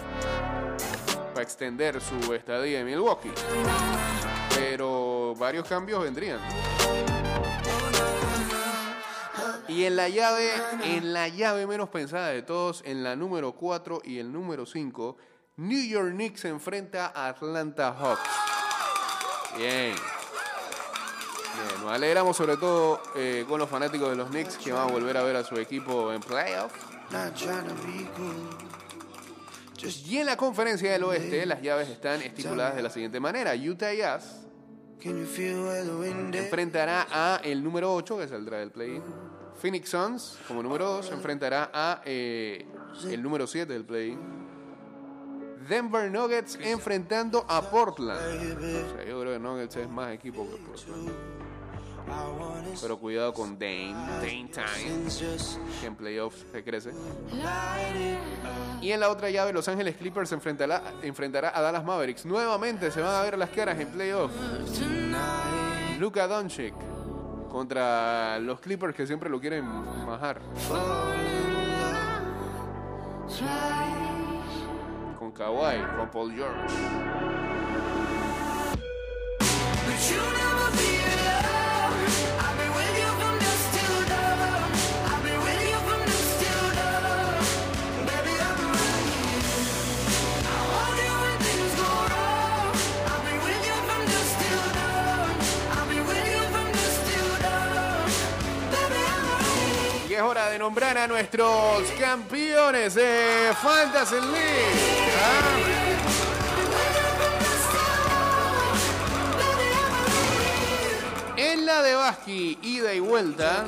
para 1.34 1.44
extender 1.44 2.00
su 2.00 2.34
estadía 2.34 2.80
en 2.80 2.86
Milwaukee. 2.86 3.34
Pero 4.56 5.36
varios 5.38 5.68
cambios 5.68 6.02
vendrían. 6.04 6.40
Y 9.70 9.86
en 9.86 9.96
la 9.96 10.10
llave, 10.10 10.52
en 10.84 11.14
la 11.14 11.28
llave 11.28 11.68
menos 11.68 11.90
pensada 11.90 12.30
de 12.30 12.42
todos, 12.42 12.82
en 12.86 13.04
la 13.04 13.16
número 13.16 13.54
4 13.54 14.02
y 14.04 14.18
el 14.18 14.32
número 14.32 14.66
5, 14.66 15.18
New 15.58 15.88
York 15.88 16.12
Knicks 16.12 16.46
enfrenta 16.46 17.12
a 17.14 17.30
Atlanta 17.30 17.94
Hawks. 17.94 18.22
Bien. 19.56 19.94
Bien, 19.94 21.84
nos 21.84 21.92
alegramos 21.92 22.36
sobre 22.36 22.58
todo 22.58 23.02
eh, 23.16 23.46
con 23.48 23.60
los 23.60 23.70
fanáticos 23.70 24.10
de 24.10 24.16
los 24.16 24.30
Knicks 24.30 24.58
que 24.58 24.72
van 24.72 24.90
a 24.90 24.92
volver 24.92 25.18
a 25.18 25.24
ver 25.24 25.36
a 25.36 25.44
su 25.44 25.56
equipo 25.56 26.12
en 26.12 26.22
playoff. 26.22 26.74
Y 30.08 30.18
en 30.18 30.26
la 30.26 30.36
conferencia 30.36 30.92
del 30.92 31.04
oeste, 31.04 31.46
las 31.46 31.62
llaves 31.62 31.90
están 31.90 32.22
estipuladas 32.22 32.76
de 32.76 32.82
la 32.82 32.90
siguiente 32.90 33.20
manera. 33.20 33.54
Utah 33.54 33.94
Jazz 33.94 34.48
enfrentará 35.02 37.08
a 37.12 37.42
el 37.44 37.64
número 37.64 37.94
8 37.94 38.18
que 38.18 38.28
saldrá 38.28 38.58
del 38.58 38.72
play-in. 38.72 39.04
Phoenix 39.60 39.90
Suns 39.90 40.38
como 40.48 40.64
número 40.64 40.86
2 40.86 41.12
enfrentará 41.12 41.70
a 41.74 42.02
eh, 42.06 42.66
el 43.10 43.22
número 43.22 43.46
7 43.46 43.72
del 43.72 43.86
play-in. 43.86 44.20
Denver 45.68 46.10
Nuggets 46.10 46.58
enfrentando 46.62 47.46
a 47.48 47.62
Portland. 47.62 48.20
O 48.20 48.96
sea, 48.96 49.06
yo 49.06 49.22
creo 49.22 49.34
que 49.34 49.40
Nuggets 49.40 49.76
es 49.76 49.90
más 49.90 50.12
equipo 50.14 50.50
que 50.50 50.56
Portland. 50.58 51.12
Pero 52.82 52.98
cuidado 52.98 53.34
con 53.34 53.60
Dame, 53.60 53.94
Dame 53.94 54.50
Time, 54.52 55.06
que 55.80 55.86
en 55.86 55.96
playoffs 55.96 56.44
se 56.52 56.64
crece. 56.64 56.92
Y 58.82 58.92
en 58.92 59.00
la 59.00 59.10
otra 59.10 59.30
llave, 59.30 59.54
Los 59.54 59.68
Ángeles 59.68 59.98
Clippers 59.98 60.32
enfrentará, 60.32 60.82
enfrentará 61.04 61.52
a 61.56 61.62
Dallas 61.62 61.84
Mavericks. 61.84 62.26
Nuevamente 62.26 62.90
se 62.90 63.02
van 63.02 63.14
a 63.14 63.22
ver 63.22 63.38
las 63.38 63.50
caras 63.52 63.80
en 63.80 63.90
playoffs. 63.90 64.34
Luka 66.00 66.28
Doncic 66.28 66.74
contra 67.50 68.40
los 68.40 68.60
Clippers 68.60 68.96
que 68.96 69.06
siempre 69.06 69.30
lo 69.30 69.40
quieren 69.40 69.66
majar. 70.06 70.40
Con 75.18 75.32
Kawhi, 75.32 75.82
con 75.98 76.10
Paul 76.10 76.34
George. 76.34 76.76
De 100.60 100.66
nombrar 100.66 100.98
a 100.98 101.08
nuestros 101.08 101.84
campeones 101.98 102.96
de 102.96 103.54
Fantasy 103.62 104.16
League. 104.16 105.12
¿ah? 105.18 105.58
En 111.38 111.66
la 111.66 111.82
de 111.82 111.94
Basqui, 111.96 112.60
ida 112.62 112.94
y 112.94 113.00
vuelta. 113.00 113.66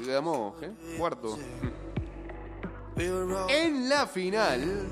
Digamos, 0.00 0.54
¿qué? 0.60 0.70
Cuarto. 0.96 1.36
En 3.48 3.88
la 3.88 4.06
final. 4.06 4.88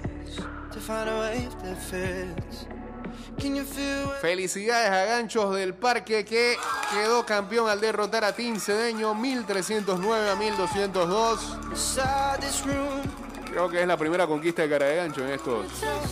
Felicidades 4.21 4.91
a 4.91 5.05
Ganchos 5.05 5.55
del 5.55 5.75
Parque 5.75 6.25
que 6.25 6.57
quedó 6.93 7.25
campeón 7.25 7.69
al 7.69 7.81
derrotar 7.81 8.25
a 8.25 8.35
Team 8.35 8.59
Cedeño 8.59 9.15
1309 9.15 10.31
a 10.31 10.37
1202. 10.37 11.59
inside 11.71 12.39
this 12.41 12.65
room? 12.65 13.03
Creo 13.51 13.69
que 13.69 13.81
es 13.83 13.87
la 13.87 13.97
primera 13.97 14.27
conquista 14.27 14.63
de 14.63 14.69
cara 14.69 14.87
de 14.87 14.97
gancho 14.97 15.25
en, 15.25 15.31
estos, 15.31 15.67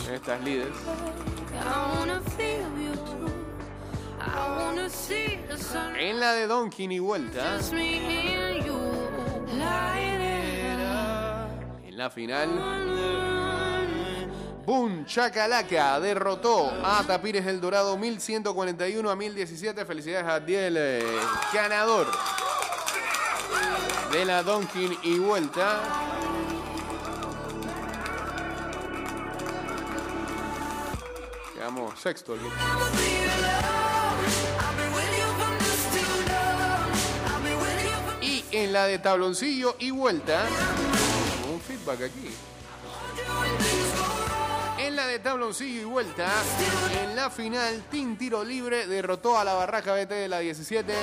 en 0.07 0.13
estas 0.13 0.43
líderes. 0.43 0.75
En 5.97 6.19
la 6.19 6.33
de 6.33 6.47
Donkin 6.47 6.91
y 6.91 6.99
vuelta, 6.99 7.59
en 11.85 11.97
la 11.97 12.09
final, 12.09 13.38
Boom 14.69 15.03
Chacalaca 15.03 15.99
derrotó 15.99 16.71
a 16.83 17.03
Tapires 17.03 17.43
del 17.43 17.59
Dorado 17.59 17.97
1141 17.97 19.09
a 19.09 19.15
1017. 19.15 19.83
Felicidades 19.83 20.27
a 20.29 20.39
Diel, 20.39 20.75
eh, 20.77 21.03
ganador 21.51 22.05
de 24.11 24.25
la 24.25 24.43
Donkin 24.43 24.95
y 25.01 25.17
vuelta. 25.17 25.81
Quedamos 31.55 31.99
sexto. 31.99 32.35
aquí. 32.35 32.43
Y 38.21 38.45
en 38.51 38.71
la 38.71 38.85
de 38.85 38.99
tabloncillo 38.99 39.75
y 39.79 39.89
vuelta, 39.89 40.45
un 41.51 41.59
feedback 41.59 42.03
aquí. 42.03 42.29
De 45.09 45.19
tabloncillo 45.19 45.81
y 45.81 45.85
vuelta, 45.85 46.27
en 47.01 47.15
la 47.15 47.29
final, 47.31 47.83
Team 47.89 48.15
Tiro 48.15 48.43
Libre 48.43 48.85
derrotó 48.85 49.37
a 49.37 49.43
la 49.43 49.53
Barraca 49.53 49.93
BT 49.93 50.09
de 50.09 50.27
la 50.27 50.39
17, 50.39 50.93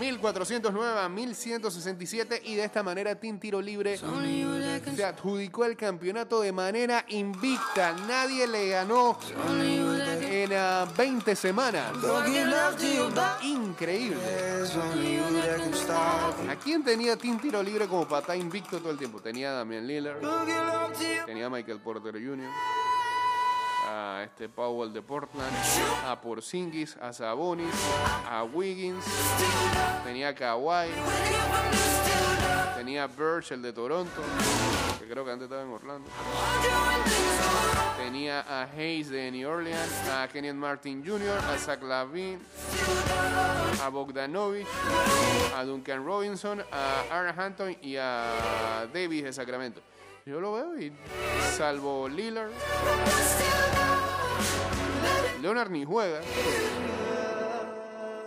1409 0.00 1.00
a 1.00 1.08
1167 1.08 2.42
y 2.44 2.56
de 2.56 2.64
esta 2.64 2.82
manera 2.82 3.14
Team 3.14 3.38
Tiro 3.38 3.60
Libre 3.60 3.96
se 3.96 5.04
adjudicó 5.04 5.64
el 5.64 5.76
campeonato 5.76 6.40
de 6.40 6.50
manera 6.52 7.04
invicta. 7.08 7.92
Nadie 8.08 8.48
le 8.48 8.70
ganó 8.70 9.18
en 10.20 10.52
ah, 10.54 10.86
20 10.96 11.36
semanas. 11.36 11.92
Don't 12.02 12.26
give 12.26 12.46
love 12.46 12.76
to 12.76 12.86
your 12.86 13.14
body. 13.14 13.52
Increíble. 13.52 14.18
¿A 16.48 16.56
quién 16.56 16.82
tenía 16.82 17.16
Team 17.16 17.38
Tiro 17.40 17.62
Libre 17.62 17.86
como 17.86 18.08
pata 18.08 18.34
invicto 18.34 18.78
todo 18.78 18.90
el 18.90 18.98
tiempo? 18.98 19.20
Tenía 19.20 19.50
a 19.50 19.52
Damian 19.54 19.86
Lillard. 19.86 20.20
Tenía 21.26 21.46
a 21.46 21.50
Michael 21.50 21.78
Porter 21.78 22.14
Jr., 22.14 22.48
a 23.92 24.22
este 24.24 24.48
Powell 24.48 24.92
de 24.92 25.02
Portland, 25.02 25.52
a 26.06 26.20
Porzingis, 26.20 26.96
a 26.96 27.12
Sabonis, 27.12 27.74
a 28.28 28.44
Wiggins, 28.44 29.04
tenía 30.04 30.28
a 30.28 30.34
Kawhi, 30.34 30.88
Tenía 32.76 33.06
Birch, 33.06 33.52
el 33.52 33.62
de 33.62 33.72
Toronto, 33.72 34.22
que 34.98 35.06
creo 35.06 35.24
que 35.24 35.30
antes 35.30 35.44
estaba 35.44 35.62
en 35.62 35.68
Orlando. 35.68 36.10
Tenía 37.96 38.40
a 38.40 38.64
Hayes 38.64 39.08
de 39.08 39.30
New 39.30 39.48
Orleans, 39.48 40.08
a 40.08 40.26
Kenyon 40.26 40.58
Martin 40.58 41.04
Jr., 41.06 41.38
a 41.48 41.58
Zach 41.58 41.80
Lavin, 41.82 42.40
a 43.80 43.88
Bogdanovich, 43.88 44.66
a 45.56 45.64
Duncan 45.64 46.04
Robinson, 46.04 46.64
a 46.72 47.04
Aaron 47.10 47.38
Hampton 47.38 47.76
y 47.82 47.96
a 47.96 48.88
Davis 48.92 49.24
de 49.24 49.32
Sacramento. 49.32 49.80
Yo 50.26 50.40
lo 50.40 50.52
veo 50.54 50.80
y 50.80 50.92
salvo 51.56 52.08
Lillard, 52.08 52.50
Leonard 55.42 55.70
ni 55.70 55.84
juega. 55.84 56.20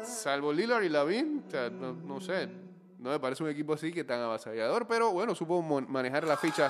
Salvo 0.04 0.52
Lillard 0.52 0.84
y 0.84 0.90
Lavin, 0.90 1.46
o 1.48 1.50
sea, 1.50 1.70
no, 1.70 2.20
sé, 2.20 2.50
no 3.00 3.10
me 3.10 3.20
parece 3.20 3.42
un 3.42 3.50
equipo 3.50 3.74
así 3.74 3.94
que 3.94 4.04
tan 4.04 4.20
avasallador, 4.20 4.86
pero 4.86 5.12
bueno, 5.12 5.34
supo 5.34 5.62
manejar 5.62 6.26
la 6.26 6.36
ficha 6.36 6.68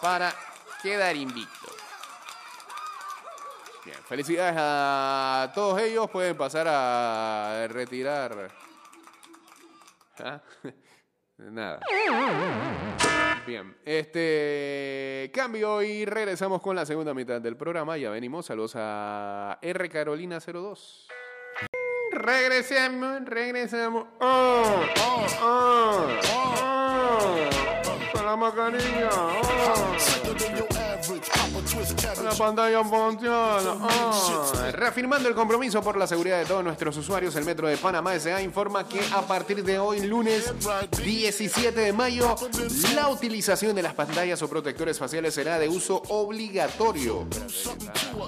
para 0.00 0.32
quedar 0.80 1.16
invicto. 1.16 1.66
Bien, 3.84 3.98
felicidades 4.06 4.54
a 4.58 5.50
todos 5.52 5.80
ellos, 5.80 6.08
pueden 6.08 6.36
pasar 6.36 6.68
a 6.68 7.66
retirar. 7.68 8.52
¿Ah? 10.20 10.40
Nada. 11.38 11.80
Bien, 13.46 13.76
este 13.84 15.30
cambio 15.34 15.82
y 15.82 16.04
regresamos 16.04 16.60
con 16.62 16.74
la 16.74 16.86
segunda 16.86 17.14
mitad 17.14 17.40
del 17.40 17.56
programa. 17.56 17.96
Ya 17.96 18.10
venimos. 18.10 18.46
Saludos 18.46 18.72
a 18.76 19.58
R 19.60 19.88
Carolina 19.88 20.38
02. 20.40 21.08
Regresemos, 22.12 23.24
regresamos. 23.26 24.06
¡Oh! 24.20 24.64
¡Oh! 25.00 25.26
¡Oh! 25.42 26.06
¡Oh! 26.32 26.66
Mascarilla. 28.36 29.08
¡Oh! 29.12 30.75
La 32.24 32.32
pantalla 32.32 32.82
funciona. 32.82 33.72
¡Oh! 33.72 34.52
Reafirmando 34.72 35.28
el 35.28 35.34
compromiso 35.34 35.82
por 35.82 35.96
la 35.96 36.06
seguridad 36.06 36.38
de 36.38 36.46
todos 36.46 36.64
nuestros 36.64 36.96
usuarios, 36.96 37.36
el 37.36 37.44
Metro 37.44 37.68
de 37.68 37.76
Panamá 37.76 38.14
S.A. 38.14 38.40
informa 38.42 38.88
que 38.88 39.00
a 39.12 39.22
partir 39.22 39.62
de 39.62 39.78
hoy, 39.78 40.00
lunes 40.00 40.52
17 40.96 41.78
de 41.78 41.92
mayo, 41.92 42.34
la 42.94 43.08
utilización 43.10 43.76
de 43.76 43.82
las 43.82 43.94
pantallas 43.94 44.40
o 44.42 44.48
protectores 44.48 44.98
faciales 44.98 45.34
será 45.34 45.58
de 45.58 45.68
uso 45.68 46.02
obligatorio. 46.08 47.26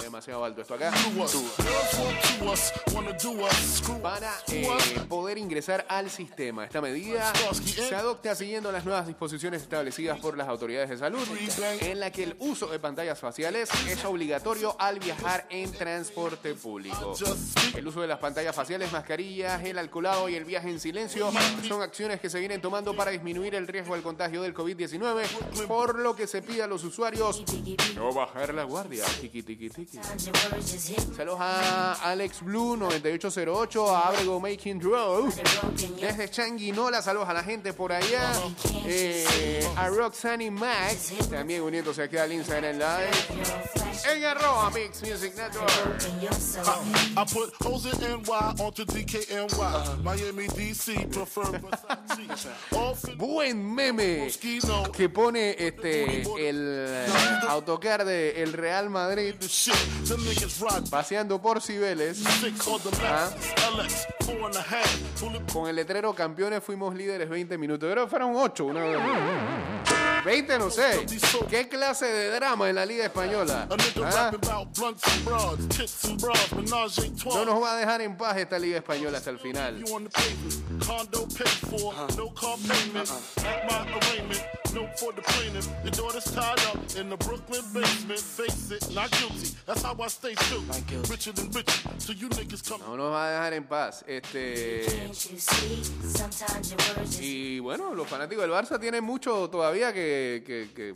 Demasiado 0.03 0.45
alto 0.45 0.61
esto 0.61 0.75
acá. 0.75 0.93
Para 4.03 4.31
eh, 4.53 5.01
poder 5.09 5.39
ingresar 5.39 5.87
al 5.89 6.11
sistema. 6.11 6.65
Esta 6.65 6.81
medida 6.83 7.33
se 7.65 7.95
adopta 7.95 8.35
siguiendo 8.35 8.71
las 8.71 8.85
nuevas 8.85 9.07
disposiciones 9.07 9.63
establecidas 9.63 10.21
por 10.21 10.37
las 10.37 10.49
autoridades 10.49 10.91
de 10.91 10.99
salud, 10.99 11.27
en 11.81 11.99
la 11.99 12.13
que 12.13 12.25
el 12.25 12.37
uso 12.41 12.67
de 12.67 12.79
pantallas 12.79 13.19
faciales 13.19 13.38
es 13.39 14.05
obligatorio 14.05 14.75
al 14.81 14.99
viajar 14.99 15.47
en 15.49 15.71
transporte 15.71 16.55
público. 16.55 17.15
El 17.77 17.87
uso 17.87 18.01
de 18.01 18.09
las 18.09 18.19
pantallas 18.19 18.55
faciales, 18.55 18.91
mascarillas, 18.91 19.65
el 19.65 19.79
alcoholado 19.79 20.29
y 20.29 20.35
el 20.35 20.45
viaje 20.45 20.69
en 20.69 20.81
silencio 20.81 21.31
son 21.67 21.83
acciones 21.83 22.21
que 22.21 22.29
se 22.29 22.41
vienen 22.41 22.61
tomando 22.61 22.97
para 22.97 23.13
disminuir 23.13 23.55
el 23.55 23.69
riesgo 23.69 23.95
del 23.95 24.03
contagio 24.03 24.43
del 24.43 24.55
COVID-19, 24.55 25.67
por 25.69 26.01
lo 26.01 26.17
que 26.17 26.27
se 26.27 26.43
pide 26.43 26.65
a 26.65 26.67
los 26.67 26.83
usuarios 26.83 27.45
no 27.95 28.13
bajar 28.13 28.53
la 28.55 28.65
guardia. 28.65 29.05
Tiki, 29.21 29.43
tiki, 29.43 29.71
tiki. 29.71 29.99
Saludos 31.17 31.41
a 31.41 31.93
Alex 32.11 32.43
Blue 32.43 32.77
9808, 32.77 33.97
a 33.97 34.09
Abrego 34.09 34.41
Making 34.41 34.81
Row. 34.81 35.33
Desde 36.01 36.29
Changuinola, 36.29 37.03
saludos 37.03 37.29
a 37.29 37.35
la 37.35 37.45
gente 37.45 37.73
por 37.73 37.93
allá. 37.93 38.33
Eh, 38.85 39.65
a 39.77 39.89
Roxanne 39.89 40.51
Max, 40.51 41.13
también 41.31 41.63
uniéndose 41.63 42.03
aquí 42.03 42.17
al 42.17 42.33
Instagram 42.33 42.79
Live. 42.79 43.28
En 43.29 44.25
arroba 44.25 44.71
Mix 44.71 45.03
Music 45.03 45.37
Network. 45.37 45.69
I 47.17 47.25
put 47.25 47.53
hoes 47.61 47.85
in 47.87 48.23
NY 48.23 48.55
onto 48.59 48.85
DKNY. 48.85 50.03
Miami, 50.03 50.47
DC, 50.49 51.11
prefer 51.11 51.59
Versace. 51.59 52.49
In 53.11 53.19
Buen 53.19 53.75
meme 53.75 54.29
que 54.95 55.09
pone 55.09 55.57
este 55.59 56.23
el 56.23 56.87
eh, 56.89 57.07
autocar 57.49 58.05
de 58.05 58.43
el 58.43 58.53
Real 58.53 58.89
Madrid 58.89 59.35
the 59.39 59.49
shit. 59.49 59.75
Them 60.07 60.25
niggas 60.25 60.61
ride 60.61 60.89
paseando 60.89 61.41
por 61.41 61.61
Cibeles 61.61 62.19
sick 62.19 62.67
on 62.69 62.81
the 62.81 62.91
max. 63.03 63.53
LX, 63.75 64.07
four 64.25 64.47
and 64.47 64.57
a 64.57 64.63
half. 64.63 65.21
Bullet 65.21 65.53
con 65.53 65.69
el 65.69 65.77
letrero 65.77 66.15
campeones 66.15 66.63
fuimos 66.63 66.95
líderes 66.95 67.29
20 67.29 67.59
minutos. 67.59 67.93
Que 67.93 68.07
fueron 68.07 68.37
8, 68.37 68.65
una 68.65 68.85
vez. 68.85 69.98
20 70.25 70.59
no 70.59 70.71
sé. 70.71 71.07
¿Qué 71.49 71.69
clase 71.69 72.07
de 72.07 72.31
drama 72.31 72.69
en 72.69 72.77
la 72.77 72.87
Liga 72.87 73.05
Española? 73.05 73.69
¿Ah? 74.05 74.31
No 77.25 77.45
nos 77.45 77.63
va 77.63 77.73
a 77.73 77.77
dejar 77.77 78.01
en 78.01 78.17
paz 78.17 78.37
esta 78.37 78.59
Liga 78.59 78.79
Española 78.79 79.19
hasta 79.19 79.31
el 79.31 79.39
final. 79.39 79.83
Paid 84.79 84.99
for, 84.99 85.13
the 85.13 85.23
plaintiff. 85.23 85.69
Your 85.83 85.91
daughter's 85.93 86.25
tied 86.25 86.61
up 86.67 86.79
in 86.97 87.11
the 87.11 87.17
Brooklyn 87.17 87.63
basement. 87.73 88.21
Face 88.21 88.71
it, 88.71 88.95
not 88.95 89.11
guilty. 89.11 89.51
That's 89.67 89.83
how 89.83 89.97
I 90.01 90.09
stay. 90.09 90.35
Richer 91.11 91.33
than 91.33 91.51
rich, 91.51 91.71
so 91.99 92.13
you 92.13 92.29
niggas 92.29 92.63
come. 92.69 92.81
No 92.87 92.97
nos 92.97 93.13
va 93.13 93.27
a 93.27 93.31
dejar 93.31 93.53
en 93.55 93.65
paz. 93.65 94.05
Este. 94.07 94.87
Y 97.21 97.59
bueno, 97.59 97.95
los 97.95 98.07
fanáticos 98.07 98.43
del 98.43 98.53
Barça 98.53 98.79
tienen 98.79 99.03
mucho 99.03 99.49
todavía 99.51 99.93
que. 99.93 100.45
que, 100.47 100.69
que, 100.75 100.95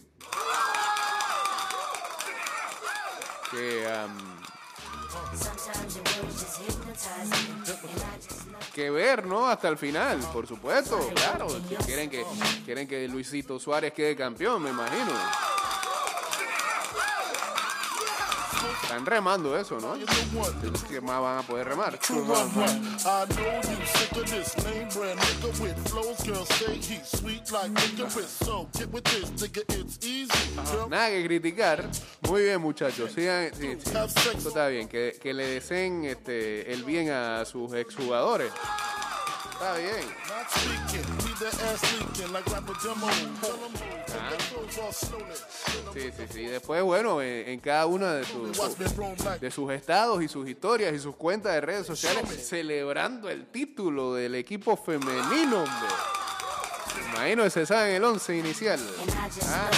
que 8.75 8.90
ver, 8.90 9.27
¿no? 9.27 9.46
Hasta 9.46 9.68
el 9.68 9.77
final, 9.77 10.18
por 10.33 10.46
supuesto, 10.46 10.98
claro. 11.14 11.46
Quieren 11.85 12.09
que, 12.09 12.25
quieren 12.64 12.88
que 12.88 13.07
Luisito 13.09 13.59
Suárez 13.59 13.92
quede 13.92 14.16
campeón, 14.16 14.62
me 14.62 14.70
imagino. 14.70 15.12
Están 18.92 19.07
remando 19.07 19.59
eso, 19.59 19.81
¿no? 19.81 19.94
¿Qué 20.87 21.00
más 21.00 21.22
van 21.22 21.38
a 21.38 21.42
poder 21.42 21.66
remar? 21.66 21.98
Nada 30.90 31.09
que 31.09 31.24
criticar. 31.24 31.88
Muy 32.28 32.42
bien, 32.42 32.61
muchachos. 32.61 33.12
Sigan, 33.12 33.50
sí, 33.55 33.78
sí. 33.83 33.92
está 34.46 34.68
bien. 34.68 34.87
Que, 34.88 35.18
que 35.18 35.33
le 35.33 35.46
deseen 35.46 36.05
este, 36.05 36.70
el 36.70 36.85
bien 36.85 37.09
a 37.09 37.46
sus 37.46 37.72
exjugadores. 37.72 38.52
Está 39.55 39.74
bien. 39.78 41.22
'Em 41.42 41.50
slowly. 44.92 45.35
Sí, 45.92 46.11
sí, 46.16 46.24
sí. 46.33 46.46
Después, 46.46 46.83
bueno, 46.83 47.20
en, 47.22 47.61
cada 47.61 47.87
una 47.87 48.14
de 48.14 48.24
sus, 48.24 48.59
'em 48.59 49.40
de 49.40 49.50
sus 49.50 49.70
estados 49.72 50.22
y 50.22 50.28
sus 50.28 50.48
historias 50.48 50.94
y 50.94 50.98
sus 50.98 51.16
cuentas 51.16 51.52
de 51.55 51.61
redes 51.61 51.87
sociales 51.87 52.24
celebrando 52.46 53.28
el 53.28 53.46
título 53.46 54.14
del 54.14 54.35
equipo 54.35 54.76
femenino, 54.76 55.64
hombre. 55.64 56.22
Imagino 57.14 57.42
que 57.44 57.51
se 57.51 57.66
sabe 57.66 57.96
el 57.96 58.05
11 58.05 58.37
inicial. 58.37 58.81
Ah. 59.44 59.70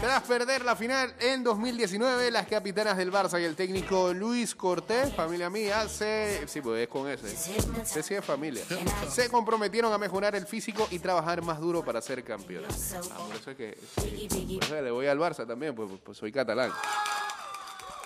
Tras 0.00 0.22
perder 0.22 0.64
la 0.64 0.76
final 0.76 1.14
en 1.18 1.42
2019, 1.42 2.30
las 2.30 2.46
capitanas 2.46 2.96
del 2.96 3.10
Barça 3.12 3.40
y 3.40 3.44
el 3.44 3.56
técnico 3.56 4.12
Luis 4.12 4.54
Cortés, 4.54 5.14
familia 5.14 5.50
mía, 5.50 5.88
se... 5.88 6.46
Sí, 6.46 6.60
pues 6.60 6.82
es 6.82 6.88
con 6.88 7.08
ese. 7.08 7.32
Ese 7.32 8.02
sí 8.02 8.14
familia. 8.20 8.62
Se 9.08 9.28
comprometieron 9.28 9.92
a 9.92 9.98
mejorar 9.98 10.36
el 10.36 10.46
físico 10.46 10.86
y 10.90 10.98
trabajar 10.98 11.42
más 11.42 11.58
duro 11.58 11.84
para 11.84 12.00
ser 12.00 12.22
campeones. 12.22 12.94
Ah, 12.94 13.18
por 13.26 13.36
eso 13.36 13.50
es 13.50 13.56
que... 13.56 13.78
por 13.96 14.64
eso 14.64 14.82
le 14.82 14.90
voy 14.90 15.06
al 15.06 15.18
Barça 15.18 15.46
también, 15.46 15.74
pues, 15.74 15.90
pues 16.04 16.18
soy 16.18 16.30
catalán. 16.30 16.70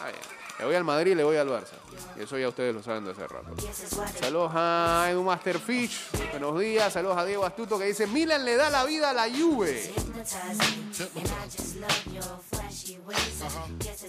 Ah, 0.01 0.07
bien. 0.07 0.43
Le 0.63 0.67
voy 0.67 0.77
al 0.77 0.85
Madrid 0.85 1.11
y 1.11 1.15
le 1.17 1.25
voy 1.25 1.37
al 1.37 1.49
Barça. 1.49 1.73
Y 2.17 2.23
eso 2.23 2.39
ya 2.39 2.49
ustedes 2.49 2.73
lo 2.73 2.85
saben 2.85 3.05
de 3.05 3.11
hace 3.11 3.27
rato. 3.27 3.53
Saludos 4.21 4.53
a 4.55 5.09
Edu 5.11 5.25
Masterfish. 5.25 6.11
Buenos 6.31 6.61
días. 6.61 6.93
Saludos 6.93 7.19
a 7.19 7.25
Diego 7.25 7.45
Astuto 7.45 7.81
que 7.81 7.87
dice: 7.87 8.07
Milan 8.07 8.45
le 8.45 8.55
da 8.55 8.71
la 8.71 8.85
vida 8.85 9.11
a 9.11 9.13
la 9.13 9.25
Juve. 9.29 9.93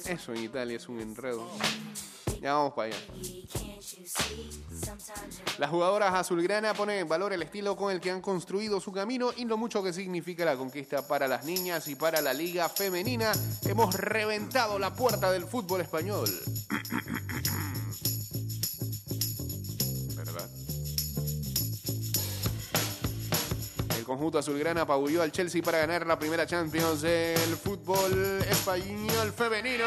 Eso 0.06 0.34
en 0.36 0.44
Italia 0.44 0.78
es 0.78 0.88
un 0.88 1.00
enredo. 1.00 1.50
Ya 2.40 2.54
vamos 2.54 2.74
para 2.74 2.90
allá. 2.90 2.98
Las 5.60 5.70
jugadoras 5.70 6.14
azulgrana 6.14 6.74
ponen 6.74 7.00
en 7.00 7.08
valor 7.08 7.32
el 7.32 7.42
estilo 7.42 7.76
con 7.76 7.92
el 7.92 8.02
que 8.02 8.12
han 8.12 8.22
construido 8.22 8.82
su 8.82 8.92
camino 8.92 9.32
y 9.36 9.46
lo 9.46 9.58
mucho 9.58 9.82
que 9.82 9.94
significa 9.94 10.44
la 10.44 10.58
conquista 10.58 11.08
para 11.08 11.28
las 11.28 11.46
niñas 11.46 11.88
y 11.88 11.96
para 11.96 12.22
la 12.22 12.34
liga 12.34 12.68
femenina. 12.70 13.32
Hemos 13.64 13.96
reventado 13.96 14.78
la 14.78 14.94
puerta 14.94 15.32
del 15.32 15.46
fútbol 15.46 15.82
español. 15.82 16.30
¿Verdad? 20.16 20.50
El 23.98 24.04
conjunto 24.04 24.38
azulgrana 24.40 24.82
apabulló 24.82 25.22
al 25.22 25.32
Chelsea 25.32 25.62
para 25.62 25.80
ganar 25.80 26.06
la 26.06 26.20
primera 26.20 26.46
Champions 26.46 27.02
del 27.02 27.56
fútbol 27.56 28.44
español 28.50 29.32
femenino. 29.32 29.86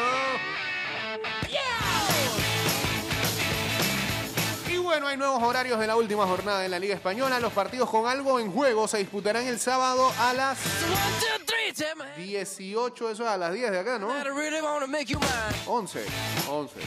Y 4.71 4.77
bueno, 4.77 5.07
hay 5.07 5.17
nuevos 5.17 5.41
horarios 5.43 5.79
de 5.79 5.87
la 5.87 5.95
última 5.95 6.25
jornada 6.25 6.65
en 6.65 6.71
la 6.71 6.79
Liga 6.79 6.95
Española. 6.95 7.39
Los 7.39 7.53
partidos 7.53 7.89
con 7.89 8.07
algo 8.07 8.39
en 8.39 8.51
juego 8.51 8.87
se 8.87 8.97
disputarán 8.97 9.45
el 9.45 9.59
sábado 9.59 10.11
a 10.19 10.33
las 10.33 10.57
18, 12.17 13.09
eso 13.11 13.23
es 13.23 13.29
a 13.29 13.37
las 13.37 13.53
10 13.53 13.71
de 13.71 13.79
acá, 13.79 13.99
¿no? 13.99 14.07
11, 15.67 16.05
11. 16.49 16.79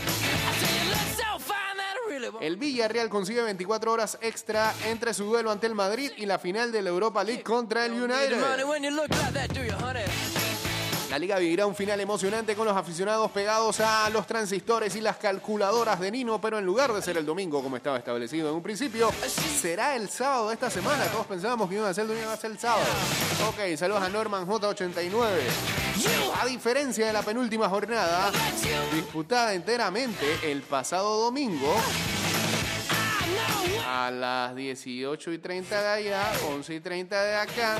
El 2.41 2.57
Villarreal 2.57 3.09
consigue 3.09 3.43
24 3.43 3.93
horas 3.93 4.19
extra 4.21 4.75
entre 4.87 5.15
su 5.15 5.25
duelo 5.25 5.51
ante 5.51 5.67
el 5.67 5.75
Madrid 5.75 6.11
y 6.17 6.27
la 6.27 6.39
final 6.39 6.73
de 6.73 6.83
la 6.83 6.91
Europa 6.91 7.23
League 7.25 7.43
contra 7.43 7.87
el 7.87 7.93
United. 7.93 8.41
La 11.11 11.19
liga 11.19 11.41
vivirá 11.41 11.67
un 11.67 11.75
final 11.75 11.99
emocionante 11.99 12.55
con 12.55 12.65
los 12.65 12.77
aficionados 12.77 13.33
pegados 13.33 13.81
a 13.81 14.09
los 14.11 14.29
transistores 14.29 14.95
y 14.95 15.01
las 15.01 15.17
calculadoras 15.17 15.99
de 15.99 16.09
Nino, 16.09 16.41
pero 16.41 16.57
en 16.57 16.65
lugar 16.65 16.93
de 16.93 17.03
ser 17.03 17.17
el 17.17 17.27
domingo 17.27 17.61
como 17.65 17.77
estaba 17.77 17.99
establecido 17.99 18.49
en 18.49 18.55
un 18.55 18.63
principio, 18.63 19.11
será 19.61 19.97
el 19.97 20.09
sábado 20.09 20.49
de 20.49 20.55
esta 20.55 20.71
semana. 20.71 21.05
Todos 21.07 21.27
pensábamos 21.27 21.69
que 21.69 21.75
iba 21.75 21.89
a 21.89 21.93
ser 21.93 22.03
el 22.03 22.11
domingo, 22.11 22.29
va 22.29 22.35
a 22.35 22.37
ser 22.37 22.53
el 22.53 22.61
sábado. 22.61 22.87
Ok, 23.49 23.77
saludos 23.77 24.05
a 24.05 24.09
Norman 24.09 24.47
J89. 24.47 25.27
A 26.41 26.47
diferencia 26.47 27.09
de 27.09 27.13
la 27.13 27.23
penúltima 27.23 27.69
jornada, 27.69 28.31
disputada 28.95 29.53
enteramente 29.53 30.25
el 30.45 30.63
pasado 30.63 31.25
domingo, 31.25 31.75
a 33.85 34.13
las 34.13 34.55
18 34.55 35.33
y 35.33 35.39
30 35.39 35.83
de 35.83 35.89
allá, 35.89 36.33
11 36.51 36.73
y 36.73 36.81
30 36.81 37.21
de 37.21 37.35
acá. 37.35 37.79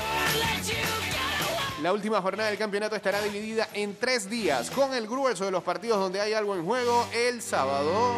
La 1.81 1.91
última 1.93 2.21
jornada 2.21 2.49
del 2.49 2.59
campeonato 2.59 2.95
estará 2.95 3.21
dividida 3.21 3.67
en 3.73 3.95
tres 3.95 4.29
días, 4.29 4.69
con 4.69 4.93
el 4.93 5.07
grueso 5.07 5.45
de 5.45 5.51
los 5.51 5.63
partidos 5.63 5.99
donde 5.99 6.21
hay 6.21 6.33
algo 6.33 6.55
en 6.55 6.63
juego 6.63 7.07
el 7.11 7.41
sábado. 7.41 8.15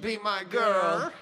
Be 0.00 0.18
my 0.18 0.50
girl. 0.50 1.12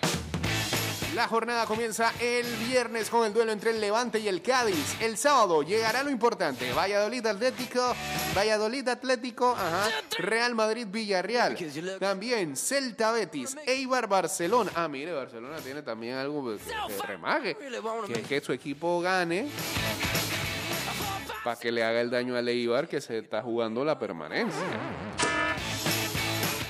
La 1.16 1.26
jornada 1.26 1.66
comienza 1.66 2.12
el 2.20 2.46
viernes 2.68 3.10
con 3.10 3.26
el 3.26 3.32
duelo 3.32 3.50
entre 3.50 3.72
el 3.72 3.80
Levante 3.80 4.20
y 4.20 4.28
el 4.28 4.40
Cádiz. 4.40 5.00
El 5.00 5.16
sábado 5.16 5.64
llegará 5.64 6.04
lo 6.04 6.10
importante. 6.10 6.72
Valladolid 6.72 7.26
Atlético, 7.26 7.96
Valladolid 8.36 8.86
Atlético, 8.86 9.50
ajá, 9.58 9.88
Real 10.18 10.54
Madrid 10.54 10.86
Villarreal. 10.88 11.56
También 11.98 12.56
Celta 12.56 13.10
Betis, 13.10 13.56
Eibar 13.66 14.06
Barcelona. 14.06 14.70
Ah, 14.76 14.86
mire, 14.86 15.12
Barcelona 15.12 15.56
tiene 15.56 15.82
también 15.82 16.14
algo 16.14 16.52
de, 16.52 16.58
de 16.58 17.02
remaje. 17.02 17.56
Que, 18.06 18.22
que 18.22 18.40
su 18.40 18.52
equipo 18.52 19.00
gane 19.00 19.48
para 21.44 21.58
que 21.58 21.72
le 21.72 21.84
haga 21.84 22.00
el 22.00 22.10
daño 22.10 22.36
al 22.36 22.48
Eibar 22.48 22.88
que 22.88 23.00
se 23.00 23.18
está 23.18 23.42
jugando 23.42 23.84
la 23.84 23.98
permanencia. 23.98 24.64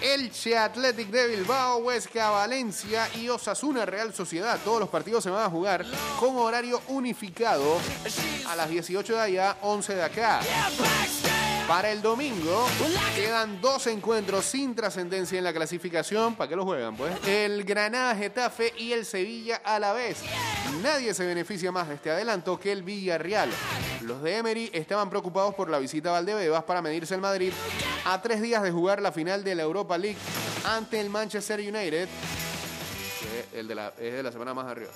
Elche 0.03 0.57
Athletic 0.57 1.09
de 1.09 1.29
Bilbao, 1.29 1.79
Huesca, 1.79 2.31
Valencia 2.31 3.07
y 3.17 3.29
Osasuna 3.29 3.85
Real 3.85 4.15
Sociedad. 4.15 4.59
Todos 4.65 4.81
los 4.81 4.89
partidos 4.89 5.23
se 5.23 5.31
van 5.31 5.45
a 5.45 5.51
jugar 5.51 5.85
con 6.19 6.37
horario 6.37 6.81
unificado 6.89 7.77
a 8.49 8.57
las 8.57 8.71
18 8.71 9.15
de 9.15 9.21
allá, 9.21 9.57
11 9.61 9.95
de 9.95 10.03
acá. 10.03 10.41
Para 11.71 11.93
el 11.93 12.03
domingo 12.03 12.67
quedan 13.15 13.61
dos 13.61 13.87
encuentros 13.87 14.45
sin 14.45 14.75
trascendencia 14.75 15.39
en 15.39 15.45
la 15.45 15.53
clasificación. 15.53 16.35
¿Para 16.35 16.49
qué 16.49 16.57
lo 16.57 16.65
juegan? 16.65 16.97
Pues 16.97 17.15
el 17.29 17.63
Granada 17.63 18.17
Getafe 18.17 18.75
y 18.77 18.91
el 18.91 19.07
Sevilla 19.07 19.63
a 19.65 19.79
la 19.79 19.93
vez. 19.93 20.21
Nadie 20.83 21.15
se 21.15 21.25
beneficia 21.25 21.71
más 21.71 21.87
de 21.87 21.95
este 21.95 22.11
adelanto 22.11 22.59
que 22.59 22.73
el 22.73 22.83
Villarreal. 22.83 23.49
Los 24.01 24.21
de 24.21 24.39
Emery 24.39 24.71
estaban 24.73 25.09
preocupados 25.11 25.55
por 25.55 25.71
la 25.71 25.79
visita 25.79 26.09
a 26.09 26.13
Valdebebas 26.15 26.65
para 26.65 26.83
medirse 26.83 27.15
el 27.15 27.21
Madrid 27.21 27.53
a 28.05 28.21
tres 28.21 28.43
días 28.43 28.65
de 28.65 28.73
jugar 28.73 29.01
la 29.01 29.13
final 29.13 29.45
de 29.45 29.55
la 29.55 29.63
Europa 29.63 29.97
League 29.97 30.19
ante 30.65 30.99
el 30.99 31.09
Manchester 31.09 31.61
United. 31.61 32.09
El 33.55 33.69
de 33.69 33.75
la, 33.77 33.93
es 33.97 34.13
de 34.13 34.23
la 34.25 34.33
semana 34.33 34.55
más 34.55 34.67
arriba. 34.67 34.91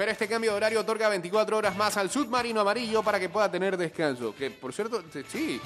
Pero 0.00 0.12
este 0.12 0.26
cambio 0.26 0.52
de 0.52 0.56
horario 0.56 0.80
otorga 0.80 1.10
24 1.10 1.58
horas 1.58 1.76
más 1.76 1.94
al 1.98 2.08
submarino 2.10 2.62
amarillo 2.62 3.02
para 3.02 3.20
que 3.20 3.28
pueda 3.28 3.50
tener 3.50 3.76
descanso. 3.76 4.34
Que 4.34 4.50
por 4.50 4.72
cierto, 4.72 5.04
sí, 5.28 5.60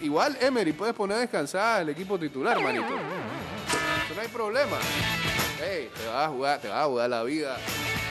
igual 0.00 0.34
Emery 0.40 0.72
puedes 0.72 0.94
poner 0.94 1.18
a 1.18 1.20
descansar 1.20 1.82
al 1.82 1.90
equipo 1.90 2.18
titular, 2.18 2.58
manito. 2.58 2.86
No 2.88 4.22
hay 4.22 4.28
problema. 4.28 4.78
Ey, 5.62 5.90
te 5.94 6.06
vas 6.06 6.26
a 6.26 6.28
jugar, 6.30 6.58
te 6.58 6.68
vas 6.68 6.78
a 6.78 6.84
jugar 6.86 7.10
la 7.10 7.22
vida. 7.22 7.58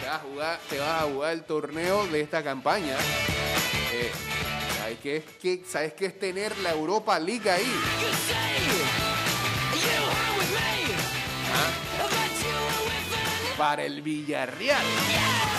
Te 0.01 0.07
vas 0.07 0.15
a 0.15 0.19
jugar, 0.19 0.59
te 0.69 0.79
vas 0.79 1.01
a 1.01 1.05
jugar 1.05 1.33
el 1.33 1.43
torneo 1.45 2.05
de 2.09 2.21
esta 2.21 2.43
campaña. 2.43 2.95
Eh, 3.91 4.11
¿sabes, 4.77 4.99
qué 4.99 5.17
es, 5.17 5.23
qué, 5.41 5.63
¿Sabes 5.67 5.93
qué 5.93 6.05
es 6.05 6.19
tener 6.19 6.55
la 6.59 6.73
Europa 6.73 7.17
League 7.17 7.49
ahí? 7.49 7.73
Para 13.57 13.83
el 13.83 14.03
Villarreal. 14.03 15.54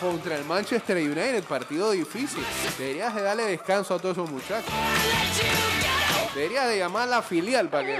Contra 0.00 0.36
el 0.36 0.44
Manchester 0.44 0.96
United, 0.96 1.42
partido 1.44 1.90
difícil. 1.90 2.44
Deberías 2.78 3.14
de 3.14 3.22
darle 3.22 3.44
descanso 3.46 3.94
a 3.94 3.98
todos 3.98 4.16
esos 4.16 4.30
muchachos. 4.30 4.72
Deberías 6.34 6.68
de 6.68 6.78
llamar 6.78 7.02
a 7.04 7.06
la 7.06 7.22
filial 7.22 7.68
para 7.68 7.86
que... 7.86 7.98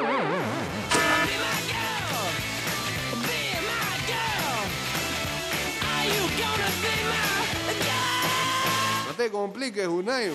No 9.07 9.15
te 9.17 9.31
compliques, 9.31 9.89
Unai. 9.89 10.31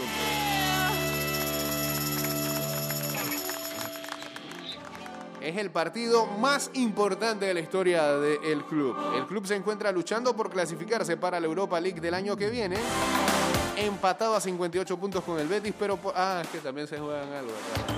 Es 5.44 5.58
el 5.58 5.72
partido 5.72 6.26
más 6.26 6.72
importante 6.72 7.46
de 7.46 7.54
la 7.54 7.60
historia 7.60 8.18
del 8.18 8.64
club. 8.64 8.96
El 9.14 9.26
club 9.26 9.46
se 9.46 9.58
encuentra 9.58 9.92
luchando 9.92 10.34
por 10.34 10.50
clasificarse 10.50 11.18
para 11.18 11.38
la 11.38 11.46
Europa 11.46 11.82
League 11.82 12.00
del 12.00 12.14
año 12.14 12.38
que 12.38 12.50
viene. 12.50 12.78
Empatado 13.76 14.38
a 14.38 14.40
58 14.40 14.98
puntos 14.98 15.22
con 15.22 15.38
el 15.38 15.50
Betis, 15.50 15.74
pero... 15.78 16.00
Ah, 16.16 16.40
es 16.42 16.48
que 16.48 16.60
también 16.60 16.88
se 16.88 16.98
juegan 16.98 17.28
algo 17.34 17.52
acá. 17.52 17.94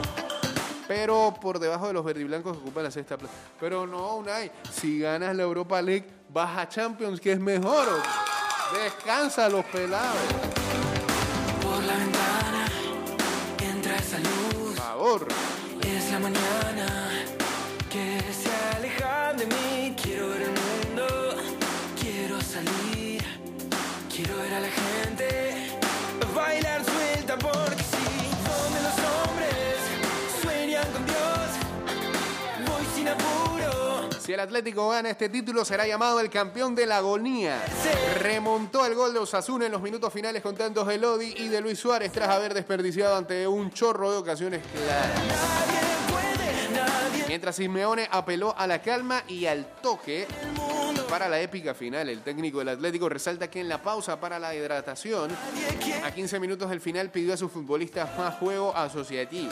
Pero 0.88 1.36
por 1.40 1.60
debajo 1.60 1.86
de 1.86 1.94
los 1.94 2.04
verdiblancos 2.04 2.58
que 2.58 2.64
ocupan 2.64 2.86
la 2.86 2.90
sexta 2.90 3.16
plaza. 3.16 3.36
Pero 3.60 3.86
no, 3.86 4.16
Unai, 4.16 4.52
si 4.72 4.98
ganas 4.98 5.36
la 5.36 5.44
Europa 5.44 5.80
League, 5.84 6.08
vas 6.30 6.58
a 6.58 6.68
Champions, 6.68 7.22
que 7.22 7.34
es 7.34 7.40
mejor. 7.40 7.86
Descansa 8.74 9.50
los 9.50 9.64
pelados. 9.66 10.18
Por 11.62 11.84
la 11.84 11.96
ventana 11.96 12.66
entra 13.60 13.98
esa 13.98 14.18
luz. 14.18 14.56
Por 14.56 14.76
favor. 14.78 15.28
Es 15.84 16.12
la 16.12 16.20
mañana 16.20 17.15
el 34.36 34.42
Atlético 34.42 34.90
gana 34.90 35.10
este 35.10 35.30
título, 35.30 35.64
será 35.64 35.88
llamado 35.88 36.20
el 36.20 36.30
campeón 36.30 36.76
de 36.76 36.86
la 36.86 36.98
agonía. 36.98 37.64
Remontó 38.20 38.86
el 38.86 38.94
gol 38.94 39.14
de 39.14 39.20
Osasuna 39.20 39.68
en 39.68 39.72
los 39.72 39.82
minutos 39.82 40.12
finales 40.12 40.42
con 40.42 40.56
tantos 40.56 40.86
de 40.88 40.98
Lodi 40.98 41.34
y 41.38 41.48
de 41.48 41.62
Luis 41.62 41.80
Suárez 41.80 42.12
tras 42.12 42.28
haber 42.28 42.54
desperdiciado 42.54 43.16
ante 43.16 43.48
un 43.48 43.72
chorro 43.72 44.12
de 44.12 44.18
ocasiones 44.18 44.62
claras. 44.74 45.22
Mientras 47.30 47.56
Simeone 47.56 48.10
apeló 48.12 48.54
a 48.58 48.68
la 48.68 48.82
calma 48.82 49.24
y 49.26 49.46
al 49.46 49.68
toque 49.82 50.28
para 51.10 51.30
la 51.30 51.40
épica 51.40 51.74
final, 51.74 52.10
el 52.10 52.22
técnico 52.22 52.60
del 52.60 52.70
Atlético 52.70 53.08
resalta 53.08 53.50
que 53.50 53.62
en 53.62 53.70
la 53.70 53.82
pausa 53.82 54.20
para 54.20 54.38
la 54.38 54.54
hidratación, 54.54 55.32
a 56.04 56.12
15 56.12 56.42
minutos 56.42 56.70
del 56.70 56.82
final 56.82 57.10
pidió 57.10 57.36
a 57.36 57.38
sus 57.38 57.50
futbolistas 57.50 58.18
más 58.18 58.36
juego 58.36 58.76
asociativo. 58.76 59.52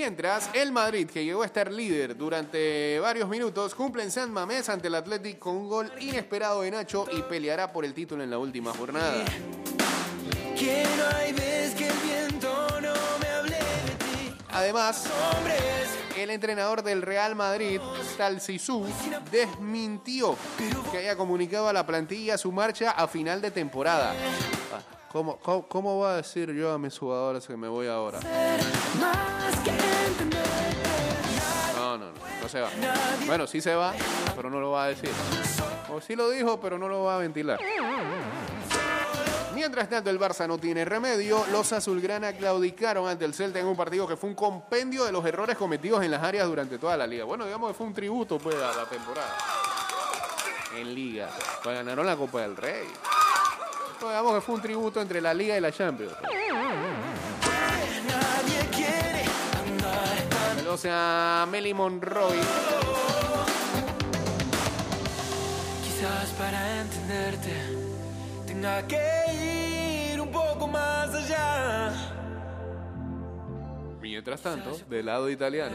Mientras, 0.00 0.48
el 0.54 0.72
Madrid, 0.72 1.10
que 1.10 1.22
llegó 1.22 1.42
a 1.42 1.44
estar 1.44 1.70
líder 1.70 2.16
durante 2.16 2.98
varios 3.00 3.28
minutos, 3.28 3.74
cumple 3.74 4.02
en 4.02 4.10
San 4.10 4.32
Mamés 4.32 4.70
ante 4.70 4.88
el 4.88 4.94
Atlético 4.94 5.50
con 5.50 5.56
un 5.58 5.68
gol 5.68 5.92
inesperado 6.00 6.62
de 6.62 6.70
Nacho 6.70 7.06
y 7.12 7.20
peleará 7.20 7.70
por 7.70 7.84
el 7.84 7.92
título 7.92 8.24
en 8.24 8.30
la 8.30 8.38
última 8.38 8.72
jornada. 8.72 9.22
Además, 14.50 15.04
el 16.16 16.30
entrenador 16.30 16.82
del 16.82 17.02
Real 17.02 17.36
Madrid, 17.36 17.78
Tal 18.16 18.40
Sisu, 18.40 18.86
desmintió 19.30 20.34
que 20.90 20.96
haya 20.96 21.14
comunicado 21.14 21.68
a 21.68 21.74
la 21.74 21.84
plantilla 21.84 22.38
su 22.38 22.50
marcha 22.50 22.92
a 22.92 23.06
final 23.06 23.42
de 23.42 23.50
temporada. 23.50 24.14
Ah, 24.72 24.80
¿Cómo, 25.12 25.36
cómo, 25.36 25.68
cómo 25.68 25.96
voy 25.96 26.08
a 26.08 26.14
decir 26.14 26.50
yo 26.54 26.72
a 26.72 26.78
mis 26.78 26.98
jugadores 26.98 27.46
que 27.46 27.54
me 27.54 27.68
voy 27.68 27.86
ahora? 27.86 28.20
Se 32.50 32.60
va. 32.60 32.70
Bueno, 33.26 33.46
sí 33.46 33.60
se 33.60 33.74
va, 33.74 33.94
pero 34.34 34.50
no 34.50 34.60
lo 34.60 34.72
va 34.72 34.84
a 34.84 34.88
decir. 34.88 35.10
O 35.92 36.00
sí 36.00 36.16
lo 36.16 36.28
dijo, 36.30 36.60
pero 36.60 36.78
no 36.78 36.88
lo 36.88 37.04
va 37.04 37.16
a 37.16 37.18
ventilar. 37.18 37.60
Mientras 39.54 39.88
tanto, 39.88 40.10
el 40.10 40.18
Barça 40.18 40.46
no 40.48 40.58
tiene 40.58 40.84
remedio. 40.84 41.44
Los 41.52 41.72
azulgrana 41.72 42.32
claudicaron 42.32 43.08
ante 43.08 43.24
el 43.24 43.34
Celta 43.34 43.58
en 43.60 43.66
un 43.66 43.76
partido 43.76 44.06
que 44.08 44.16
fue 44.16 44.30
un 44.30 44.34
compendio 44.34 45.04
de 45.04 45.12
los 45.12 45.24
errores 45.24 45.56
cometidos 45.56 46.02
en 46.02 46.10
las 46.10 46.22
áreas 46.22 46.46
durante 46.46 46.78
toda 46.78 46.96
la 46.96 47.06
liga. 47.06 47.24
Bueno, 47.24 47.44
digamos 47.44 47.70
que 47.70 47.74
fue 47.74 47.86
un 47.86 47.94
tributo 47.94 48.38
pues, 48.38 48.56
a 48.56 48.74
la 48.74 48.84
temporada. 48.86 49.36
En 50.76 50.94
liga. 50.94 51.28
Pues 51.62 51.76
ganaron 51.76 52.06
la 52.06 52.16
Copa 52.16 52.40
del 52.40 52.56
Rey. 52.56 52.86
Pues, 53.98 54.12
digamos 54.12 54.34
que 54.34 54.40
fue 54.40 54.54
un 54.54 54.62
tributo 54.62 55.00
entre 55.00 55.20
la 55.20 55.34
liga 55.34 55.56
y 55.56 55.60
la 55.60 55.70
Champions. 55.70 56.14
Saludos 60.70 60.86
a 60.88 61.48
Meli 61.50 61.74
Monroy. 61.74 62.38
Quizás 65.82 66.30
para 66.38 66.80
entenderte 66.82 67.50
tenga 68.46 68.86
que 68.86 70.12
ir 70.12 70.20
un 70.20 70.30
poco 70.30 70.68
más 70.68 71.12
allá. 71.12 71.92
Mientras 74.00 74.40
tanto, 74.42 74.78
del 74.88 75.06
lado 75.06 75.28
italiano. 75.28 75.74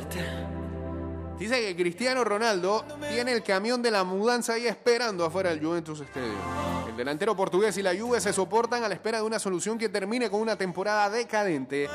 Dice 1.38 1.62
que 1.62 1.76
Cristiano 1.76 2.24
Ronaldo 2.24 2.86
tiene 3.10 3.34
el 3.34 3.44
camión 3.44 3.82
de 3.82 3.92
la 3.92 4.04
mudanza 4.04 4.54
ahí 4.54 4.68
esperando 4.68 5.26
afuera 5.26 5.50
del 5.50 5.64
Juventus 5.64 6.00
Stadium. 6.00 6.40
El 6.88 6.96
delantero 6.96 7.36
portugués 7.36 7.78
y 7.78 7.82
la 7.82 7.94
Juve 7.94 8.22
se 8.22 8.32
soportan 8.32 8.84
a 8.84 8.88
la 8.88 8.94
espera 8.94 9.18
de 9.18 9.24
una 9.26 9.38
solución 9.38 9.78
que 9.78 9.90
termine 9.90 10.30
con 10.30 10.40
una 10.40 10.56
temporada 10.56 11.10
decadente. 11.10 11.90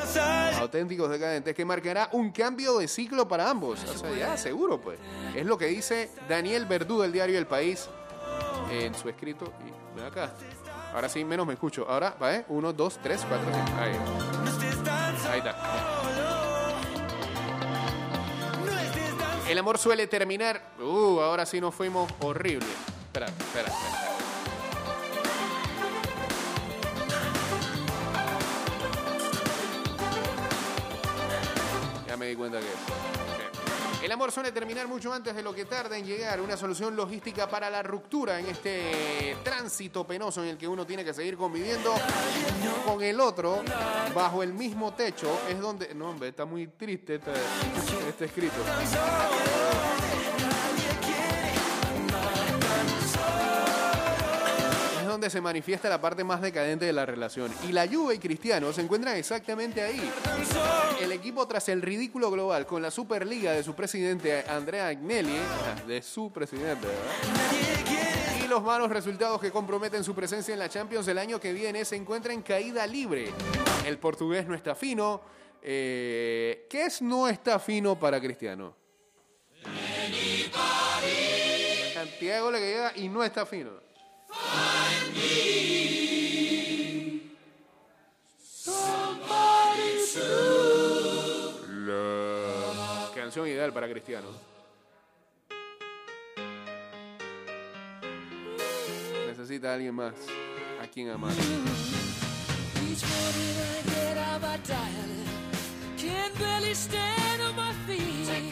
Auténticos 0.58 1.08
decadentes 1.08 1.54
que 1.54 1.64
marcará 1.64 2.10
un 2.12 2.30
cambio 2.32 2.78
de 2.78 2.86
ciclo 2.86 3.26
para 3.26 3.48
ambos. 3.48 3.82
O 3.84 3.98
sea, 3.98 4.12
ya 4.12 4.36
seguro 4.36 4.80
pues. 4.80 4.98
Es 5.34 5.46
lo 5.46 5.56
que 5.56 5.66
dice 5.66 6.10
Daniel 6.28 6.66
Verdú 6.66 7.00
del 7.00 7.12
diario 7.12 7.38
El 7.38 7.46
País 7.46 7.88
en 8.70 8.94
su 8.94 9.08
escrito. 9.08 9.52
Y 9.66 9.96
ven 9.96 10.06
acá. 10.06 10.34
Ahora 10.92 11.08
sí, 11.08 11.24
menos 11.24 11.46
me 11.46 11.54
escucho. 11.54 11.86
Ahora, 11.88 12.14
va, 12.20 12.34
¿eh? 12.34 12.44
Uno, 12.48 12.72
dos, 12.72 12.98
tres, 13.02 13.24
cuatro. 13.26 13.48
Ahí. 13.78 13.92
Ahí 15.30 15.38
está. 15.38 15.99
El 19.50 19.58
amor 19.58 19.78
suele 19.78 20.06
terminar. 20.06 20.62
Uh, 20.78 21.18
ahora 21.18 21.44
sí 21.44 21.60
nos 21.60 21.74
fuimos 21.74 22.08
horrible. 22.20 22.68
Espera, 23.06 23.26
espera, 23.26 23.66
espera. 23.66 23.98
Ya 32.06 32.16
me 32.16 32.26
di 32.26 32.36
cuenta 32.36 32.60
que. 32.60 33.19
El 34.02 34.10
amor 34.12 34.32
suele 34.32 34.50
terminar 34.50 34.88
mucho 34.88 35.12
antes 35.12 35.34
de 35.34 35.42
lo 35.42 35.54
que 35.54 35.66
tarda 35.66 35.96
en 35.98 36.06
llegar. 36.06 36.40
Una 36.40 36.56
solución 36.56 36.96
logística 36.96 37.46
para 37.48 37.68
la 37.68 37.82
ruptura 37.82 38.40
en 38.40 38.46
este 38.46 39.36
tránsito 39.44 40.06
penoso 40.06 40.42
en 40.42 40.50
el 40.50 40.58
que 40.58 40.66
uno 40.66 40.86
tiene 40.86 41.04
que 41.04 41.12
seguir 41.12 41.36
conviviendo 41.36 41.94
con 42.86 43.02
el 43.02 43.20
otro 43.20 43.62
bajo 44.14 44.42
el 44.42 44.54
mismo 44.54 44.94
techo. 44.94 45.40
Es 45.48 45.60
donde. 45.60 45.94
No, 45.94 46.10
hombre, 46.10 46.30
está 46.30 46.46
muy 46.46 46.68
triste 46.68 47.16
este, 47.16 47.32
este 48.08 48.24
escrito. 48.24 48.56
Donde 55.20 55.30
se 55.30 55.42
manifiesta 55.42 55.90
la 55.90 56.00
parte 56.00 56.24
más 56.24 56.40
decadente 56.40 56.86
de 56.86 56.94
la 56.94 57.04
relación. 57.04 57.52
Y 57.68 57.72
la 57.72 57.86
Juve 57.86 58.14
y 58.14 58.18
Cristiano 58.18 58.72
se 58.72 58.80
encuentran 58.80 59.18
exactamente 59.18 59.82
ahí. 59.82 60.10
El 60.98 61.12
equipo 61.12 61.46
tras 61.46 61.68
el 61.68 61.82
ridículo 61.82 62.30
global 62.30 62.64
con 62.64 62.80
la 62.80 62.90
Superliga 62.90 63.52
de 63.52 63.62
su 63.62 63.74
presidente 63.74 64.42
Andrea 64.48 64.88
Agnelli, 64.88 65.36
ah, 65.36 65.82
de 65.86 66.00
su 66.00 66.32
presidente, 66.32 66.86
¿verdad? 66.86 68.42
Y 68.42 68.48
los 68.48 68.62
malos 68.62 68.88
resultados 68.88 69.42
que 69.42 69.50
comprometen 69.50 70.04
su 70.04 70.14
presencia 70.14 70.54
en 70.54 70.58
la 70.58 70.70
Champions 70.70 71.06
el 71.06 71.18
año 71.18 71.38
que 71.38 71.52
viene 71.52 71.84
se 71.84 71.96
encuentra 71.96 72.32
en 72.32 72.40
caída 72.40 72.86
libre. 72.86 73.30
El 73.84 73.98
portugués 73.98 74.46
no 74.46 74.54
está 74.54 74.74
fino. 74.74 75.20
Eh, 75.62 76.66
¿Qué 76.70 76.86
es 76.86 77.02
no 77.02 77.28
está 77.28 77.58
fino 77.58 77.94
para 78.00 78.18
Cristiano? 78.18 78.74
Goles 82.40 82.60
que 82.60 82.66
llega 82.66 82.92
y 82.96 83.08
no 83.10 83.22
está 83.22 83.44
fino. 83.44 83.89
Canción 93.14 93.46
ideal 93.46 93.72
para 93.72 93.88
Cristiano. 93.88 94.26
Necesita 99.28 99.70
a 99.70 99.74
alguien 99.74 99.94
más 99.94 100.14
a 100.82 100.86
quien 100.88 101.10
amar. 101.10 101.32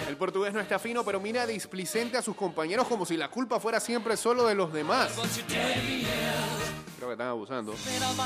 El 0.09 0.17
portugués 0.17 0.53
no 0.53 0.61
está 0.61 0.79
fino, 0.79 1.05
pero 1.05 1.21
mira 1.21 1.47
displicente 1.47 2.17
a 2.17 2.23
sus 2.23 2.35
compañeros 2.35 2.89
como 2.89 3.05
si 3.07 3.17
la 3.17 3.31
culpa 3.31 3.61
fuera 3.61 3.79
siempre 3.79 4.17
solo 4.17 4.47
de 4.47 4.55
los 4.55 4.73
demás. 4.73 5.13
Creo 6.97 7.09
que 7.09 7.13
están 7.13 7.29
abusando. 7.29 7.75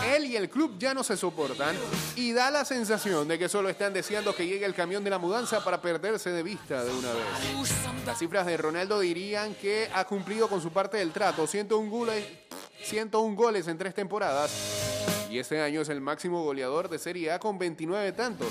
Él 0.07 0.25
y 0.27 0.37
el 0.37 0.49
club 0.49 0.77
ya 0.79 0.95
no 0.95 1.05
se 1.05 1.17
soportan 1.17 1.77
y 2.17 2.33
da 2.33 2.51
la 2.51 2.65
sensación 2.65 3.29
de 3.29 3.39
que 3.39 3.49
solo 3.49 3.69
están 3.69 3.93
deseando 3.93 4.35
que 4.35 4.47
llegue 4.47 4.65
el 4.65 4.75
camión 4.75 5.05
de 5.05 5.11
la 5.11 5.19
mudanza 5.19 5.63
para 5.63 5.83
perderse 5.83 6.31
de 6.31 6.43
vista 6.43 6.83
de 6.83 6.91
una 6.91 7.13
vez. 7.13 7.71
Las 8.07 8.19
cifras 8.19 8.47
de 8.47 8.57
Ronaldo 8.57 9.01
dirían 9.01 9.55
que 9.55 9.91
ha 9.93 10.05
cumplido 10.05 10.49
con 10.49 10.63
su 10.63 10.71
parte 10.71 10.97
del 10.97 11.13
trato, 11.13 11.47
101 11.47 11.91
goles, 11.91 12.25
101 12.83 13.37
goles 13.37 13.69
en 13.69 13.77
tres 13.77 13.95
temporadas 13.95 14.51
y 15.31 15.39
este 15.39 15.61
año 15.61 15.81
es 15.81 15.89
el 15.89 16.01
máximo 16.01 16.43
goleador 16.45 16.89
de 16.89 16.99
Serie 16.99 17.33
A 17.33 17.39
con 17.39 17.59
29 17.59 18.13
tantos. 18.13 18.49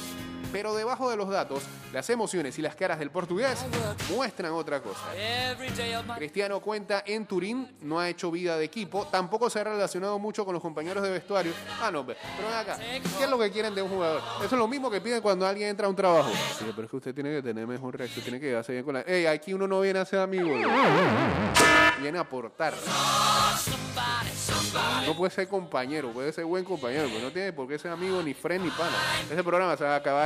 Pero 0.52 0.76
debajo 0.76 1.10
de 1.10 1.16
los 1.18 1.30
datos, 1.30 1.64
las 1.94 2.10
emociones 2.10 2.58
y 2.60 2.62
las 2.62 2.76
caras 2.76 3.00
del 3.00 3.10
portugués 3.10 3.66
muestran 4.14 4.52
otra 4.52 4.82
cosa. 4.82 5.02
Cristiano 6.18 6.60
cuenta 6.60 7.04
en 7.06 7.26
Turín, 7.26 7.70
no 7.82 8.00
ha 8.00 8.10
hecho 8.10 8.32
vida 8.32 8.58
de 8.58 8.66
equipo, 8.66 9.08
tampoco 9.08 9.50
se 9.50 9.60
ha 9.60 9.64
relacionado 9.64 10.20
mucho 10.20 10.44
con 10.46 10.54
los 10.54 10.62
compañeros 10.62 11.04
de 11.04 11.10
vestuario. 11.10 11.54
Ah, 11.82 11.90
no, 11.92 12.06
pero 12.06 12.20
ven 12.38 12.58
acá, 12.58 12.78
¿qué 12.78 13.24
es 13.24 13.30
lo 13.30 13.40
que 13.40 13.52
quieren 13.52 13.74
de 13.74 13.82
un 13.82 13.90
jugador? 13.90 14.22
Eso 14.38 14.56
es 14.56 14.60
lo 14.60 14.68
mismo 14.68 14.90
que 14.92 15.02
piden 15.02 15.22
cuando 15.22 15.48
alguien 15.48 15.70
entra 15.70 15.88
a 15.88 15.90
un 15.90 15.96
trabajo. 15.96 16.32
Pero 16.60 16.84
es 16.84 16.90
que 16.90 16.98
usted 16.98 17.16
tiene 17.16 17.32
que 17.32 17.42
tener 17.42 17.66
mejor 17.66 17.98
reacción, 17.98 18.24
tiene 18.24 18.40
que 18.40 18.48
llevarse 18.48 18.74
bien 18.74 18.84
con 18.84 18.96
la... 18.96 19.02
Ey, 19.02 19.26
aquí 19.26 19.54
uno 19.54 19.68
no 19.68 19.82
viene 19.82 20.00
a 20.00 20.06
ser 20.06 20.20
amigo, 20.20 20.50
viene 22.02 22.18
a 22.18 22.22
aportar. 22.22 22.74
No 25.06 25.16
puede 25.16 25.32
ser 25.32 25.48
compañero, 25.48 26.12
puede 26.12 26.32
ser 26.32 26.46
buen 26.46 26.64
compañero, 26.64 27.08
pero 27.10 27.26
no 27.26 27.32
tiene 27.32 27.52
por 27.52 27.68
qué 27.68 27.78
ser 27.78 27.92
amigo 27.92 28.22
ni 28.24 28.34
friend 28.34 28.66
ni 28.66 28.72
pana. 28.72 28.96
Ese 29.30 29.44
programa 29.44 29.76
se 29.76 29.84
va 29.84 29.94
a 29.94 29.98
acabar. 29.98 30.20